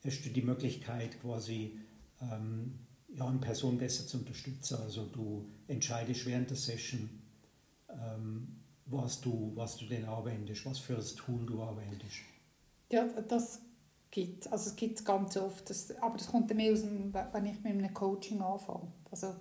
hast 0.04 0.24
du 0.24 0.30
die 0.30 0.42
Möglichkeit 0.42 1.20
quasi 1.20 1.78
ähm, 2.20 2.74
ja, 3.14 3.26
eine 3.26 3.38
Person 3.38 3.78
besser 3.78 4.06
zu 4.06 4.18
unterstützen. 4.18 4.78
Also 4.82 5.06
du 5.06 5.46
entscheidest 5.68 6.26
während 6.26 6.50
der 6.50 6.56
Session, 6.56 7.08
ähm, 7.88 8.48
was, 8.86 9.20
du, 9.20 9.52
was 9.54 9.76
du 9.76 9.86
denn 9.86 10.04
anwendest, 10.04 10.66
was 10.66 10.78
für 10.78 10.96
ein 10.96 11.16
Tool 11.16 11.46
du 11.46 11.62
anwendest. 11.62 12.18
Ja, 12.90 13.06
das 13.28 13.60
gibt. 14.10 14.50
Also 14.52 14.70
es 14.70 14.76
gibt 14.76 15.04
ganz 15.04 15.36
oft, 15.36 15.68
das, 15.70 15.96
aber 16.00 16.16
das 16.16 16.28
kommt 16.28 16.54
mehr 16.54 16.72
aus 16.72 16.82
dem, 16.82 17.12
wenn 17.12 17.46
ich 17.46 17.62
mit 17.62 17.72
einem 17.72 17.94
Coaching 17.94 18.40
anfange. 18.40 18.88
Also 19.10 19.34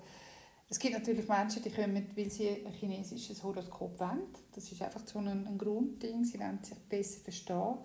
es 0.69 0.77
gibt 0.77 0.93
natürlich 0.93 1.27
Menschen, 1.27 1.63
die 1.63 1.71
kommen, 1.71 2.07
weil 2.15 2.29
sie 2.29 2.65
ein 2.65 2.71
chinesisches 2.73 3.43
Horoskop 3.43 3.99
wollen. 3.99 4.21
Das 4.53 4.71
ist 4.71 4.81
einfach 4.81 5.01
so 5.05 5.19
ein, 5.19 5.27
ein 5.27 5.57
Grundding, 5.57 6.23
sie 6.23 6.39
wollen 6.39 6.59
sich 6.61 6.77
besser 6.77 7.21
verstehen. 7.21 7.77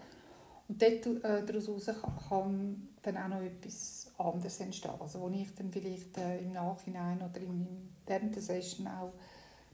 Und 0.69 0.81
dort, 0.81 1.07
äh, 1.25 1.45
daraus 1.45 1.91
kann, 2.29 2.89
dann 3.03 3.17
auch 3.17 3.29
noch 3.29 3.43
etwas 3.43 4.13
anderes 4.19 4.61
entstehen. 4.61 4.93
Also 5.01 5.21
wo 5.21 5.29
ich 5.31 5.55
dann 5.55 5.71
vielleicht 5.71 6.17
äh, 6.19 6.39
im 6.39 6.53
Nachhinein 6.53 7.19
oder 7.19 7.41
im, 7.41 7.67
während 8.07 8.35
der 8.35 8.43
Session 8.43 8.87
auch 8.87 9.13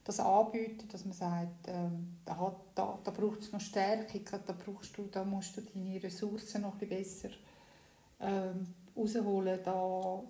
das 0.05 0.21
anbieten, 0.21 0.89
dass 0.91 1.05
man 1.05 1.13
sagt, 1.13 1.69
ähm, 1.69 2.17
da, 2.25 2.55
da, 2.75 3.11
braucht 3.11 3.41
es 3.41 3.53
noch 3.53 3.61
Stärkung, 3.61 4.23
da, 4.47 4.53
brauchst 4.53 4.97
du, 4.97 5.07
da 5.11 5.25
musst 5.25 5.57
du 5.57 5.61
deine 5.61 6.03
Ressourcen 6.03 6.63
noch 6.63 6.81
ein 6.81 6.89
besser 6.89 7.31
ähm, 8.21 8.67
rausholen, 8.97 9.61
da, 9.63 10.23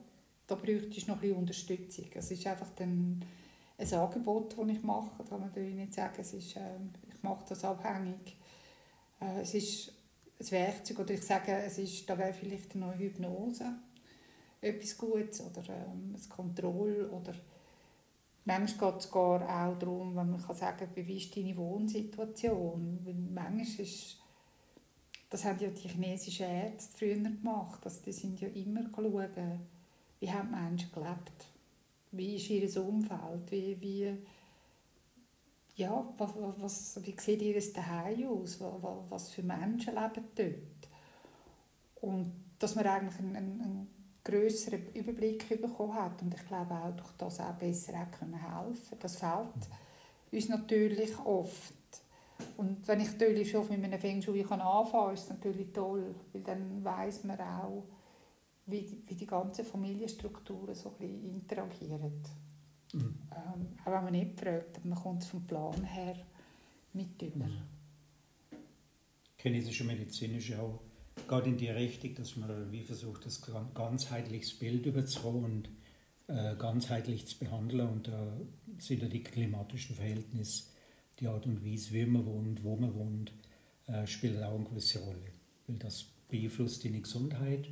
da 0.46 0.54
bräuchtest 0.54 1.06
du 1.06 1.12
noch 1.12 1.22
ein 1.22 1.32
Unterstützung. 1.32 2.06
Es 2.14 2.30
ist 2.30 2.46
einfach 2.46 2.70
dann 2.76 3.24
ein 3.78 3.94
Angebot, 3.94 4.56
das 4.58 4.68
ich 4.68 4.82
mache, 4.82 5.10
da 5.18 5.24
kann 5.24 5.40
man 5.40 5.76
nicht 5.76 5.94
sagen, 5.94 6.16
es 6.18 6.34
ist, 6.34 6.56
äh, 6.56 6.76
ich 7.08 7.22
mache 7.22 7.44
das 7.48 7.64
abhängig. 7.64 8.36
Äh, 9.20 9.42
es 9.42 9.54
ist 9.54 9.92
ein 10.40 10.50
Werkzeug, 10.50 10.98
oder 11.00 11.14
ich 11.14 11.22
sage, 11.22 11.52
es 11.52 11.78
ist, 11.78 12.08
da 12.08 12.18
wäre 12.18 12.32
vielleicht 12.32 12.74
eine 12.74 12.96
Hypnose 12.98 13.66
etwas 14.60 14.98
Gutes, 14.98 15.40
oder 15.40 15.62
ähm, 15.68 16.14
ein 16.14 16.28
Kontroll, 16.28 17.08
oder 17.10 17.34
Manchmal 18.44 18.92
geht 18.92 19.00
es 19.02 19.10
gar 19.10 19.42
auch 19.42 19.78
darum, 19.78 20.16
wenn 20.16 20.30
man 20.30 20.42
kann 20.42 20.56
sagen 20.56 20.78
kann, 20.94 21.06
wie 21.06 21.16
ist 21.18 21.36
deine 21.36 21.56
Wohnsituation? 21.56 23.00
Weil 23.04 23.14
manchmal 23.14 23.86
ist, 23.86 24.18
das 25.28 25.44
haben 25.44 25.58
ja 25.60 25.68
die 25.68 25.88
chinesischen 25.88 26.46
Ärzte 26.46 26.96
früher 26.96 27.16
gemacht, 27.16 27.84
dass 27.84 28.00
die 28.00 28.12
sind 28.12 28.40
ja 28.40 28.48
immer 28.48 28.82
schauen, 28.94 29.60
wie 30.20 30.30
haben 30.30 30.50
Menschen 30.50 30.90
gelebt? 30.92 31.48
Wie 32.12 32.36
ist 32.36 32.50
ihr 32.50 32.84
Umfeld? 32.84 33.50
Wie, 33.50 33.80
wie, 33.80 34.18
ja, 35.76 36.12
was, 36.18 36.32
was, 36.60 37.06
wie 37.06 37.14
sieht 37.18 37.42
ihr 37.42 37.60
Zuhause 37.60 38.28
aus? 38.28 38.60
Was, 38.60 39.10
was 39.10 39.30
für 39.30 39.42
Menschen 39.42 39.94
leben 39.94 40.24
dort? 40.34 40.88
Und 42.02 42.32
dass 42.58 42.74
man 42.74 42.86
eigentlich 42.86 43.18
einen, 43.18 43.36
einen 43.36 43.99
größeren 44.24 44.92
Überblick 44.94 45.48
bekommen 45.60 45.94
hat 45.94 46.20
und 46.22 46.34
ich 46.34 46.46
glaube 46.46 46.74
auch 46.74 46.94
durch 46.96 47.12
das 47.18 47.40
auch 47.40 47.54
besser 47.54 47.94
auch 47.94 48.18
können 48.18 48.34
helfen 48.34 48.98
Das 49.00 49.16
fehlt 49.16 49.68
uns 50.32 50.48
natürlich 50.48 51.18
oft. 51.18 51.74
Und 52.56 52.86
wenn 52.88 53.00
ich 53.00 53.12
natürlich 53.12 53.50
schon 53.50 53.68
mit 53.68 53.84
einem 53.84 53.98
Feng 53.98 54.22
Shui 54.22 54.42
anfangen 54.42 54.90
kann, 54.90 55.14
ist 55.14 55.24
es 55.24 55.28
natürlich 55.30 55.72
toll, 55.72 56.14
weil 56.32 56.42
dann 56.42 56.82
weiß 56.82 57.24
man 57.24 57.40
auch, 57.40 57.84
wie 58.66 58.82
die, 58.82 59.02
wie 59.06 59.14
die 59.14 59.26
ganzen 59.26 59.64
Familienstrukturen 59.64 60.74
so 60.74 60.90
ein 60.90 60.94
bisschen 60.98 61.34
interagieren. 61.34 62.12
Mhm. 62.92 63.18
Ähm, 63.32 63.68
auch 63.84 63.92
wenn 63.92 64.04
man 64.04 64.12
nicht 64.12 64.38
fragt, 64.38 64.84
man 64.84 64.98
kommt 64.98 65.24
vom 65.24 65.46
Plan 65.46 65.82
her 65.84 66.16
mit 66.92 67.20
über. 67.20 67.46
Mhm. 67.46 67.62
Chinesische 69.36 69.84
Medizin 69.84 70.36
ist 70.36 70.48
ja 70.48 70.60
auch 70.60 70.80
gerade 71.30 71.48
in 71.48 71.56
die 71.56 71.68
Richtung, 71.68 72.14
dass 72.16 72.36
man 72.36 72.72
wie 72.72 72.82
versucht, 72.82 73.24
das 73.24 73.40
ganzheitliches 73.72 74.58
Bild 74.58 74.84
überzukommen 74.84 75.44
und 75.44 75.68
äh, 76.26 76.56
ganzheitlich 76.56 77.24
zu 77.26 77.38
behandeln. 77.38 77.88
Und 77.88 78.08
da 78.08 78.36
sind 78.78 79.02
ja 79.02 79.08
die 79.08 79.22
klimatischen 79.22 79.94
Verhältnisse, 79.94 80.64
die 81.20 81.28
Art 81.28 81.46
und 81.46 81.64
Weise, 81.64 81.92
wie 81.92 82.04
man 82.04 82.26
wohnt, 82.26 82.64
wo 82.64 82.74
man 82.74 82.94
wohnt, 82.94 83.32
äh, 83.86 84.06
spielt 84.08 84.42
auch 84.42 84.56
eine 84.56 84.64
gewisse 84.64 84.98
Rolle. 84.98 85.32
Weil 85.68 85.76
das 85.76 86.04
beeinflusst 86.28 86.82
die 86.82 87.00
Gesundheit, 87.00 87.68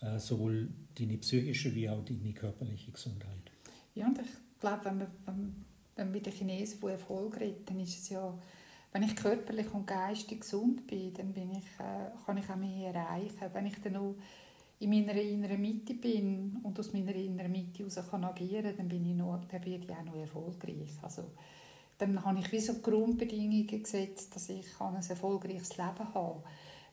äh, 0.00 0.18
sowohl 0.18 0.68
die 0.98 1.16
psychische 1.18 1.72
wie 1.76 1.88
auch 1.88 2.04
die 2.04 2.34
körperliche 2.34 2.90
Gesundheit. 2.90 3.52
Ja, 3.94 4.08
und 4.08 4.18
ich 4.18 4.60
glaube, 4.60 4.86
wenn 4.86 4.98
man, 4.98 5.08
wenn 5.24 6.06
man 6.06 6.10
mit 6.10 6.26
den 6.26 6.32
Chinesen 6.32 6.80
von 6.80 6.90
Erfolg 6.90 7.38
redet, 7.38 7.70
dann 7.70 7.78
ist 7.78 7.96
es 7.96 8.08
ja, 8.08 8.36
wenn 8.98 9.06
ich 9.06 9.14
körperlich 9.14 9.72
und 9.72 9.86
geistig 9.86 10.40
gesund 10.40 10.84
bin, 10.88 11.14
dann 11.14 11.32
bin 11.32 11.52
ich, 11.52 11.64
äh, 11.78 12.10
kann 12.26 12.36
ich 12.36 12.50
auch 12.50 12.56
mehr 12.56 12.92
erreichen. 12.92 13.48
Wenn 13.52 13.66
ich 13.66 13.80
dann 13.80 13.96
auch 13.96 14.16
in 14.80 14.90
meiner 14.90 15.12
inneren 15.12 15.60
Mitte 15.60 15.94
bin 15.94 16.58
und 16.64 16.76
aus 16.80 16.92
meiner 16.92 17.14
inneren 17.14 17.52
Mitte 17.52 17.84
heraus 17.84 18.10
kann 18.10 18.24
agieren 18.24 18.74
dann 18.76 18.88
bin 18.88 19.08
ich 19.08 19.14
noch, 19.14 19.44
dann 19.44 19.64
werde 19.64 19.84
ich 19.84 19.90
auch 19.92 20.02
noch 20.02 20.16
erfolgreich. 20.16 20.90
Also, 21.00 21.30
dann 21.96 22.24
habe 22.24 22.40
ich 22.40 22.50
wie 22.50 22.58
so 22.58 22.74
Grundbedingungen 22.74 23.68
gesetzt, 23.68 24.34
dass 24.34 24.48
ich 24.48 24.66
ein 24.80 24.96
erfolgreiches 24.96 25.76
Leben 25.76 26.14
habe. 26.14 26.42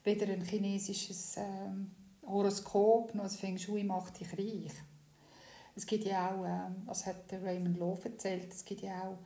Weder 0.04 0.32
ein 0.32 0.42
chinesisches 0.42 1.38
ähm, 1.38 1.90
Horoskop 2.24 3.16
noch 3.16 3.24
ein 3.24 3.30
Feng 3.32 3.58
Shui 3.58 3.84
macht 3.84 4.20
dich 4.20 4.32
reich. 4.38 4.74
Es 5.76 5.88
gibt 5.88 6.06
ja 6.06 6.36
auch, 6.36 6.46
ähm, 6.46 6.84
was 6.86 7.08
hat 7.08 7.34
Raymond 7.34 7.80
Lowe 7.80 8.06
erzählt, 8.06 8.54
es 8.54 8.64
gibt 8.64 8.82
ja 8.82 9.02
auch 9.02 9.18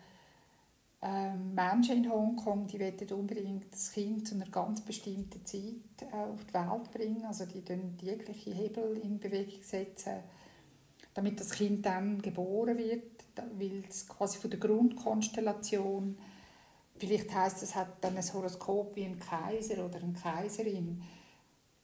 ähm, 1.01 1.53
Menschen 1.53 2.03
in 2.03 2.11
Hongkong, 2.11 2.67
die 2.67 2.79
wollen 2.79 3.11
unbedingt 3.11 3.73
das 3.73 3.91
Kind 3.91 4.27
zu 4.27 4.35
einer 4.35 4.49
ganz 4.49 4.81
bestimmten 4.81 5.45
Zeit 5.45 6.11
äh, 6.11 6.15
auf 6.15 6.43
die 6.45 6.53
Welt 6.53 6.91
bringen. 6.91 7.25
Also 7.25 7.45
die 7.45 7.63
setzen 7.63 7.97
jegliche 8.01 8.51
Hebel 8.51 8.97
in 8.97 9.19
Bewegung 9.19 9.61
setzen, 9.61 10.15
damit 11.13 11.39
das 11.39 11.51
Kind 11.51 11.85
dann 11.85 12.21
geboren 12.21 12.77
wird, 12.77 13.23
weil 13.57 13.83
es 13.87 14.07
quasi 14.07 14.37
von 14.37 14.49
der 14.49 14.59
Grundkonstellation 14.59 16.17
Vielleicht 16.99 17.33
heißt 17.33 17.63
es 17.63 17.75
hat 17.75 18.03
dann 18.03 18.17
ein 18.17 18.33
Horoskop 18.33 18.95
wie 18.97 19.05
ein 19.05 19.17
Kaiser 19.17 19.85
oder 19.85 19.99
eine 19.99 20.11
Kaiserin. 20.11 21.01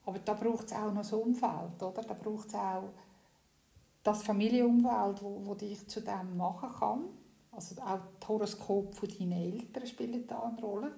Aber 0.05 0.19
da 0.19 0.33
braucht 0.33 0.65
es 0.65 0.73
auch 0.73 0.91
noch 0.91 0.97
das 0.97 1.13
Umfeld, 1.13 1.81
oder? 1.81 2.01
Da 2.01 2.13
braucht 2.13 2.49
es 2.49 2.55
auch 2.55 2.89
das 4.03 4.23
Familienumfeld, 4.23 5.23
wo, 5.23 5.45
wo 5.45 5.55
dich 5.55 5.87
zu 5.87 6.01
dem 6.01 6.35
machen 6.35 6.69
kann. 6.77 7.03
Also 7.55 7.81
auch 7.81 8.01
das 8.19 8.27
Horoskop 8.27 8.93
von 8.95 9.09
deinen 9.09 9.31
Eltern 9.31 9.87
spielt 9.87 10.29
da 10.29 10.43
eine 10.43 10.61
Rolle. 10.61 10.91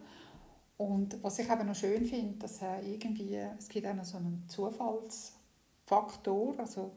Und 0.77 1.23
was 1.23 1.39
ich 1.39 1.49
eben 1.49 1.65
noch 1.65 1.75
schön 1.75 2.05
finde, 2.05 2.39
dass 2.39 2.61
irgendwie, 2.61 3.35
es 3.35 3.67
gibt 3.67 3.87
auch 3.87 3.95
noch 3.95 4.05
so 4.05 4.17
einen 4.17 4.45
Zufallsfaktor, 4.47 6.59
also 6.59 6.91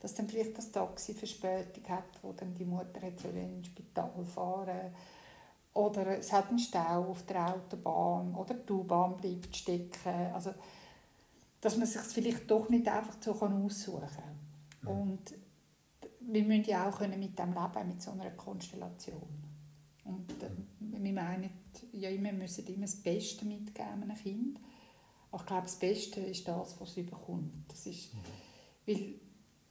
dass 0.00 0.14
dann 0.14 0.26
vielleicht 0.28 0.56
das 0.56 0.72
Taxi 0.72 1.12
Verspätung 1.14 1.86
hat, 1.88 2.22
wo 2.22 2.32
dann 2.32 2.54
die 2.54 2.64
Mutter 2.64 3.02
hat 3.02 3.24
ins 3.24 3.66
Spital 3.66 4.24
fahren 4.24 4.92
oder 5.76 6.18
es 6.18 6.32
hat 6.32 6.48
einen 6.48 6.58
Stau 6.58 7.10
auf 7.10 7.24
der 7.24 7.54
Autobahn 7.54 8.34
oder 8.34 8.54
die 8.54 8.72
U-Bahn 8.72 9.16
bleibt 9.16 9.54
stecken. 9.54 10.32
Also, 10.32 10.54
dass 11.60 11.76
man 11.76 11.86
sich 11.86 12.00
vielleicht 12.00 12.50
doch 12.50 12.70
nicht 12.70 12.88
einfach 12.88 13.16
so 13.20 13.32
aussuchen 13.32 14.00
kann. 14.00 14.38
Mhm. 14.82 14.88
Und 14.88 15.34
wir 16.26 16.42
müssen 16.44 16.64
ja 16.64 16.88
auch 16.88 17.00
mit 17.00 17.38
dem 17.38 17.54
leben, 17.54 17.88
mit 17.88 18.02
so 18.02 18.10
einer 18.12 18.30
Konstellation. 18.30 19.28
Und 20.04 20.30
äh, 20.42 20.50
wir 20.80 21.12
meinen 21.12 21.50
ja 21.92 22.10
immer, 22.10 22.30
wir 22.30 22.32
müssen 22.32 22.66
immer 22.66 22.86
das 22.86 22.96
Beste 22.96 23.44
mitgeben 23.44 24.02
einem 24.02 24.16
Kind. 24.16 24.60
Aber 25.30 25.42
ich 25.42 25.46
glaube, 25.46 25.62
das 25.62 25.76
Beste 25.76 26.20
ist 26.20 26.46
das, 26.46 26.80
was 26.80 26.90
es 26.90 26.96
überkommt. 26.96 27.52
Das 27.68 27.86
ist, 27.86 28.10
weil 28.86 29.14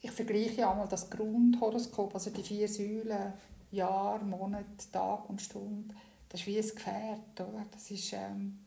ich 0.02 0.12
vergleiche 0.12 0.62
ja 0.62 0.72
einmal 0.72 0.88
das 0.88 1.10
Grundhoroskop, 1.10 2.14
also 2.14 2.30
die 2.30 2.44
vier 2.44 2.68
Säulen, 2.68 3.34
Jahr, 3.72 4.24
Monat, 4.24 4.92
Tag 4.92 5.30
und 5.30 5.42
Stunde, 5.42 5.94
das 6.30 6.42
ist 6.42 6.48
wie 6.48 6.60
ein 6.60 6.68
Gefährt. 6.68 7.42
Oder? 7.42 7.66
Das 7.72 7.90
ist, 7.92 8.14
ähm, 8.14 8.60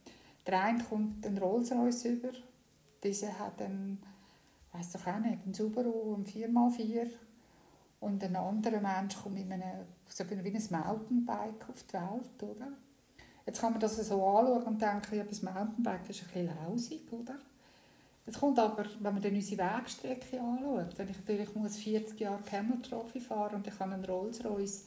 der 0.47 0.63
eine 0.63 0.83
kommt 0.85 1.25
einen 1.25 1.39
Rolls-Royce 1.39 2.07
über, 2.07 2.33
dieser 3.03 3.39
hat 3.39 3.61
einen, 3.63 4.03
weiß 4.73 4.93
doch 4.93 5.07
auch 5.07 5.19
nicht, 5.21 5.45
einen 5.45 5.55
Subaru, 5.55 6.15
einen 6.15 6.27
4x4 6.27 7.11
und 8.01 8.23
ein 8.23 8.37
anderer 8.37 8.81
Mensch 8.81 9.17
kommt 9.17 9.35
mit 9.35 9.51
einem, 9.51 9.85
so 10.09 10.25
wie 10.29 10.35
ein 10.35 10.43
Mountainbike 10.71 11.69
auf 11.69 11.83
die 11.83 11.93
Welt, 11.95 12.43
oder? 12.43 12.69
Jetzt 13.45 13.61
kann 13.61 13.73
man 13.73 13.81
das 13.81 13.97
so 13.97 14.27
anschauen 14.27 14.63
und 14.65 14.83
denken, 14.83 15.17
ja, 15.17 15.25
das 15.25 15.43
Mountainbike 15.43 16.11
ist 16.11 16.23
ein 16.23 16.29
bisschen 16.29 16.51
lausig, 16.65 17.13
oder? 17.13 17.37
Jetzt 18.27 18.41
kommt 18.41 18.59
aber, 18.59 18.85
wenn 19.01 19.15
man 19.15 19.23
dann 19.23 19.35
unsere 19.35 19.63
Wegstrecke 19.63 20.39
anschaut, 20.39 20.99
wenn 20.99 21.09
ich 21.09 21.17
natürlich 21.17 21.55
muss 21.55 21.77
40 21.79 22.21
Jahre 22.21 22.43
Camel 22.43 22.83
Trophy 22.83 23.21
fahren 23.21 23.57
und 23.57 23.67
ich 23.67 23.81
habe 23.81 23.95
einen 23.95 24.05
Rolls 24.05 24.45
Royce, 24.45 24.85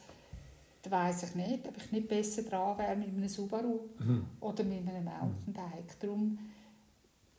dann 0.82 0.92
weiss 0.92 1.24
ich 1.24 1.34
nicht, 1.34 1.66
ob 1.66 1.76
ich 1.76 1.90
nicht 1.90 2.08
besser 2.08 2.42
dran 2.42 2.78
wäre 2.78 2.94
mit 2.94 3.08
einem 3.08 3.28
Subaru 3.28 3.80
mhm. 3.98 4.26
oder 4.40 4.62
mit 4.62 4.88
einem 4.88 5.04
Mountainbike. 5.04 5.98
Darum, 5.98 6.38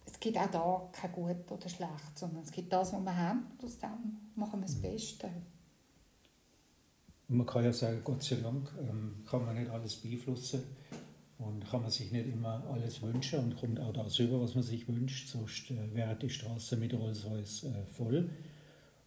es 0.06 0.20
gibt 0.20 0.38
auch 0.38 0.52
da 0.52 0.90
kein 0.92 1.12
gut 1.14 1.50
oder 1.50 1.70
schlecht, 1.70 2.20
sondern 2.20 2.44
es 2.44 2.52
gibt 2.52 2.72
das, 2.74 2.92
was 2.92 3.02
wir 3.02 3.16
haben 3.16 3.46
und 3.52 3.64
aus 3.64 3.78
dem 3.78 4.18
machen 4.36 4.60
wir 4.60 4.66
das 4.66 4.76
mhm. 4.76 4.82
Beste. 4.82 5.30
Und 7.34 7.39
man 7.39 7.48
kann 7.48 7.63
ja 7.63 7.74
sagen, 7.74 8.00
Gott 8.04 8.22
sei 8.22 8.36
Dank 8.36 8.69
ähm, 8.88 9.15
kann 9.28 9.43
man 9.43 9.56
nicht 9.56 9.67
alles 9.72 9.96
beeinflussen 9.96 10.62
und 11.39 11.67
kann 11.67 11.82
man 11.82 11.89
sich 11.89 12.12
nicht 12.12 12.28
immer 12.28 12.63
alles 12.72 13.02
wünschen 13.02 13.39
und 13.39 13.56
kommt 13.56 13.80
auch 13.80 13.91
das 13.91 14.19
über, 14.19 14.39
was 14.39 14.54
man 14.54 14.63
sich 14.63 14.88
wünscht. 14.88 15.30
Sonst 15.30 15.72
äh, 15.72 15.96
wäre 15.96 16.15
die 16.15 16.30
Straße 16.30 16.78
mit 16.78 16.93
Rolls-Royce 16.93 17.63
äh, 17.63 17.86
voll 17.88 18.30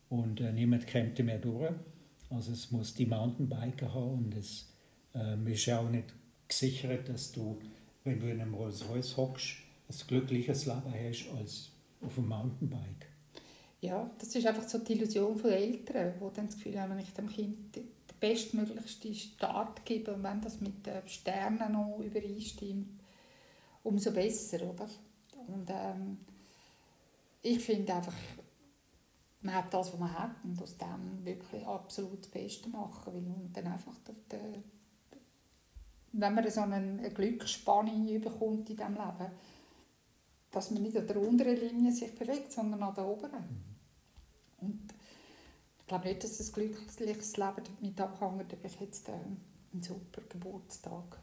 und 0.08 0.40
äh, 0.40 0.52
niemand 0.52 0.88
käme 0.88 1.12
mehr 1.22 1.38
durch. 1.38 1.70
Also 2.28 2.50
es 2.50 2.72
muss 2.72 2.94
die 2.94 3.06
Mountainbiker 3.06 3.94
haben 3.94 4.24
und 4.24 4.34
es 4.34 4.72
ähm, 5.14 5.46
ist 5.46 5.66
ja 5.66 5.78
auch 5.78 5.88
nicht 5.88 6.12
gesichert, 6.48 7.08
dass 7.08 7.30
du, 7.30 7.60
wenn 8.02 8.18
du 8.18 8.26
in 8.28 8.40
einem 8.40 8.54
Rolls-Royce 8.54 9.16
hockst, 9.16 9.58
ein 9.88 10.06
glückliches 10.08 10.66
Leben 10.66 10.82
hast 10.92 11.28
als 11.38 11.70
auf 12.00 12.18
einem 12.18 12.26
Mountainbike. 12.26 13.06
Ja, 13.80 14.10
das 14.18 14.34
ist 14.34 14.44
einfach 14.44 14.66
so 14.66 14.78
die 14.78 14.94
Illusion 14.94 15.36
von 15.36 15.50
Eltern, 15.50 16.14
die 16.18 16.34
dann 16.34 16.46
das 16.46 16.56
Gefühl 16.56 16.80
haben, 16.80 16.90
wenn 16.90 16.98
ich 16.98 17.12
dem 17.12 17.28
Kind 17.28 17.78
bestmöglichste 18.20 19.14
Start 19.14 19.84
geben 19.84 20.16
und 20.16 20.22
wenn 20.22 20.40
das 20.40 20.60
mit 20.60 20.86
den 20.86 21.06
Sternen 21.06 21.72
noch 21.72 22.00
übereinstimmt, 22.00 23.00
umso 23.82 24.12
besser, 24.12 24.62
oder? 24.62 24.88
Und 25.46 25.68
ähm, 25.70 26.18
ich 27.42 27.60
finde 27.60 27.94
einfach, 27.94 28.14
man 29.42 29.54
hat 29.54 29.72
das, 29.72 29.92
was 29.92 30.00
man 30.00 30.18
hat 30.18 30.36
und 30.44 30.60
aus 30.60 30.76
dem 30.76 31.24
wirklich 31.24 31.64
absolut 31.66 32.20
das 32.20 32.30
Beste 32.30 32.68
machen, 32.68 33.14
weil 33.14 33.22
man 33.22 33.52
dann 33.52 33.66
einfach 33.68 33.94
den, 34.30 34.64
wenn 36.12 36.34
man 36.34 36.50
so 36.50 36.62
eine, 36.62 36.76
eine 36.76 37.10
Glücksspanne 37.10 38.18
bekommt 38.18 38.70
in 38.70 38.76
diesem 38.76 38.94
Leben, 38.94 39.30
dass 40.50 40.70
man 40.70 40.82
nicht 40.82 40.96
an 40.96 41.06
der 41.06 41.20
unteren 41.20 41.56
Linie 41.56 41.92
sich 41.92 42.14
bewegt, 42.14 42.50
sondern 42.50 42.82
an 42.82 42.94
der 42.94 43.06
oberen. 43.06 43.44
Mhm. 44.60 44.66
Und 44.66 44.94
ich 45.86 45.88
glaube 45.88 46.08
nicht, 46.08 46.24
dass 46.24 46.40
ein 46.40 46.52
glückliches 46.52 47.36
Leben 47.36 47.62
damit 47.80 48.00
abhängt, 48.00 48.52
ob 48.52 48.64
ich 48.64 48.80
jetzt 48.80 49.08
ähm, 49.08 49.36
einen 49.72 49.82
super 49.84 50.20
Geburtstag 50.28 51.16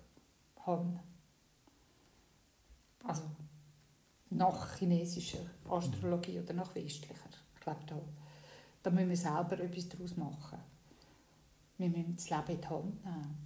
habe. 0.66 1.02
Also 3.04 3.24
nach 4.30 4.78
chinesischer 4.78 5.46
Astrologie 5.70 6.40
oder 6.40 6.54
nach 6.54 6.74
westlicher. 6.76 7.30
Ich 7.56 7.60
glaube, 7.60 7.82
da, 7.88 8.02
da 8.84 8.90
müssen 8.90 9.10
wir 9.10 9.18
selber 9.18 9.60
etwas 9.60 9.90
daraus 9.90 10.16
machen. 10.16 10.60
Wir 11.78 11.90
müssen 11.90 12.16
das 12.16 12.30
Leben 12.30 12.56
in 12.56 12.62
die 12.62 12.68
Hand 12.68 13.04
nehmen. 13.04 13.38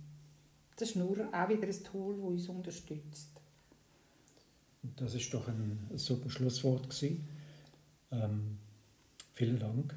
Das 0.76 0.90
ist 0.90 0.98
nur 0.98 1.34
auch 1.34 1.50
wieder 1.50 1.68
ein 1.68 1.84
Tool, 1.84 2.16
das 2.16 2.26
uns 2.26 2.50
unterstützt. 2.50 3.42
Das 4.84 5.16
ist 5.16 5.34
doch 5.34 5.48
ein 5.48 5.90
super 5.96 6.30
Schlusswort. 6.30 7.04
Ähm, 8.12 8.60
vielen 9.34 9.58
Dank. 9.58 9.96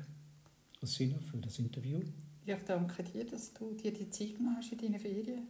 Rosina, 0.83 1.19
für 1.19 1.39
das 1.39 1.59
Interview. 1.59 2.01
Ja, 2.47 2.57
ich 2.57 2.63
danke 2.65 3.03
dir, 3.03 3.25
dass 3.25 3.53
du 3.53 3.75
dir 3.75 3.93
die 3.93 4.11
Zeit 4.11 4.37
genommen 4.37 4.57
hast 4.57 4.73
in 4.73 4.79
deinen 4.79 4.99
Ferien, 4.99 5.49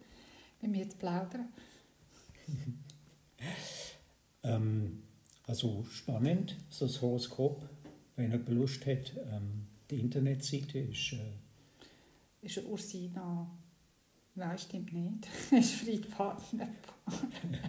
mit 0.60 0.70
mir 0.70 0.88
zu 0.88 0.96
plaudern. 0.96 1.48
ähm, 4.42 5.02
also 5.46 5.84
spannend, 5.84 6.56
so 6.68 6.86
das 6.86 7.00
Horoskop. 7.00 7.68
Wenn 8.16 8.30
jemand 8.30 8.48
Lust 8.48 8.84
hat, 8.86 9.14
ähm, 9.32 9.66
die 9.90 10.00
Internetseite 10.00 10.78
ist... 10.78 11.12
Äh, 11.12 11.38
ist 12.42 12.64
Ursina 12.64 13.50
Nein, 14.34 14.58
stimmt 14.58 14.92
nicht. 14.92 15.28
Ist 15.52 15.74
Friedpartner. 15.74 16.68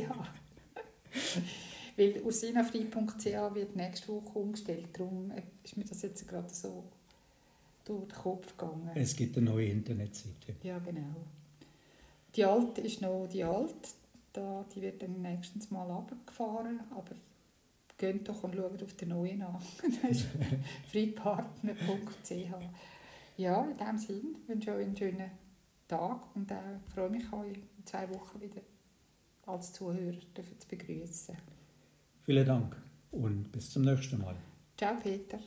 Weil 1.97 2.21
usinafrei.ch 2.23 3.55
wird 3.55 3.75
nächste 3.75 4.07
Woche 4.09 4.37
umgestellt. 4.39 4.87
Darum 4.93 5.31
ist 5.63 5.77
mir 5.77 5.85
das 5.85 6.01
jetzt 6.03 6.27
gerade 6.27 6.53
so 6.53 6.83
durch 7.85 8.07
den 8.07 8.15
Kopf 8.15 8.55
gegangen. 8.55 8.91
Es 8.93 9.15
gibt 9.15 9.35
eine 9.37 9.49
neue 9.49 9.67
Internetseite. 9.69 10.53
Ja, 10.61 10.77
genau. 10.79 11.15
Die 12.35 12.43
alte 12.45 12.81
ist 12.81 13.01
noch 13.01 13.27
die 13.31 13.43
alte. 13.43 13.73
Da, 14.33 14.63
die 14.75 14.81
wird 14.83 15.01
dann 15.01 15.21
nächstens 15.23 15.71
mal 15.71 15.89
runtergefahren. 15.89 16.81
Aber 16.91 17.15
geht 17.97 18.27
doch 18.27 18.43
und 18.43 18.55
schaut 18.55 18.83
auf 18.83 18.93
den 18.93 19.09
neuen 19.09 19.41
an. 19.41 19.61
das 20.01 20.11
ist 20.11 20.27
freepartner.ch. 20.91 22.31
Ja, 23.37 23.65
in 23.65 23.77
diesem 23.77 23.97
Sinne 23.97 24.35
wünsche 24.47 24.71
ich 24.71 24.75
euch 24.75 24.85
einen 24.85 24.97
schönen 24.97 25.31
Tag 25.87 26.35
und 26.35 26.49
äh, 26.51 26.79
freue 26.93 27.09
mich, 27.09 27.31
euch 27.31 27.57
in 27.77 27.85
zwei 27.85 28.09
Wochen 28.09 28.41
wieder 28.41 28.61
als 29.45 29.73
Zuhörer 29.73 30.17
zu 30.35 30.67
begrüßen. 30.67 31.37
Vielen 32.23 32.45
Dank 32.45 32.75
und 33.11 33.51
bis 33.51 33.69
zum 33.69 33.83
nächsten 33.83 34.19
Mal. 34.19 34.35
Ciao, 34.77 34.95
Peter. 35.01 35.39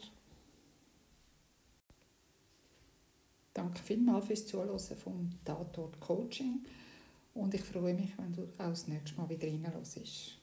Danke 3.53 3.81
vielmals 3.81 4.27
fürs 4.27 4.47
Zuhören 4.47 4.79
vom 4.79 5.31
Tatort 5.45 6.01
Coaching. 6.01 6.65
Und 7.35 7.55
ich 7.55 7.63
freue 7.63 7.95
mich, 7.95 8.17
wenn 8.19 8.33
du 8.33 8.43
auch 8.59 8.71
das 8.71 8.89
nächste 8.89 9.21
Mal 9.21 9.29
wieder 9.29 9.47
reinhörst. 9.47 10.40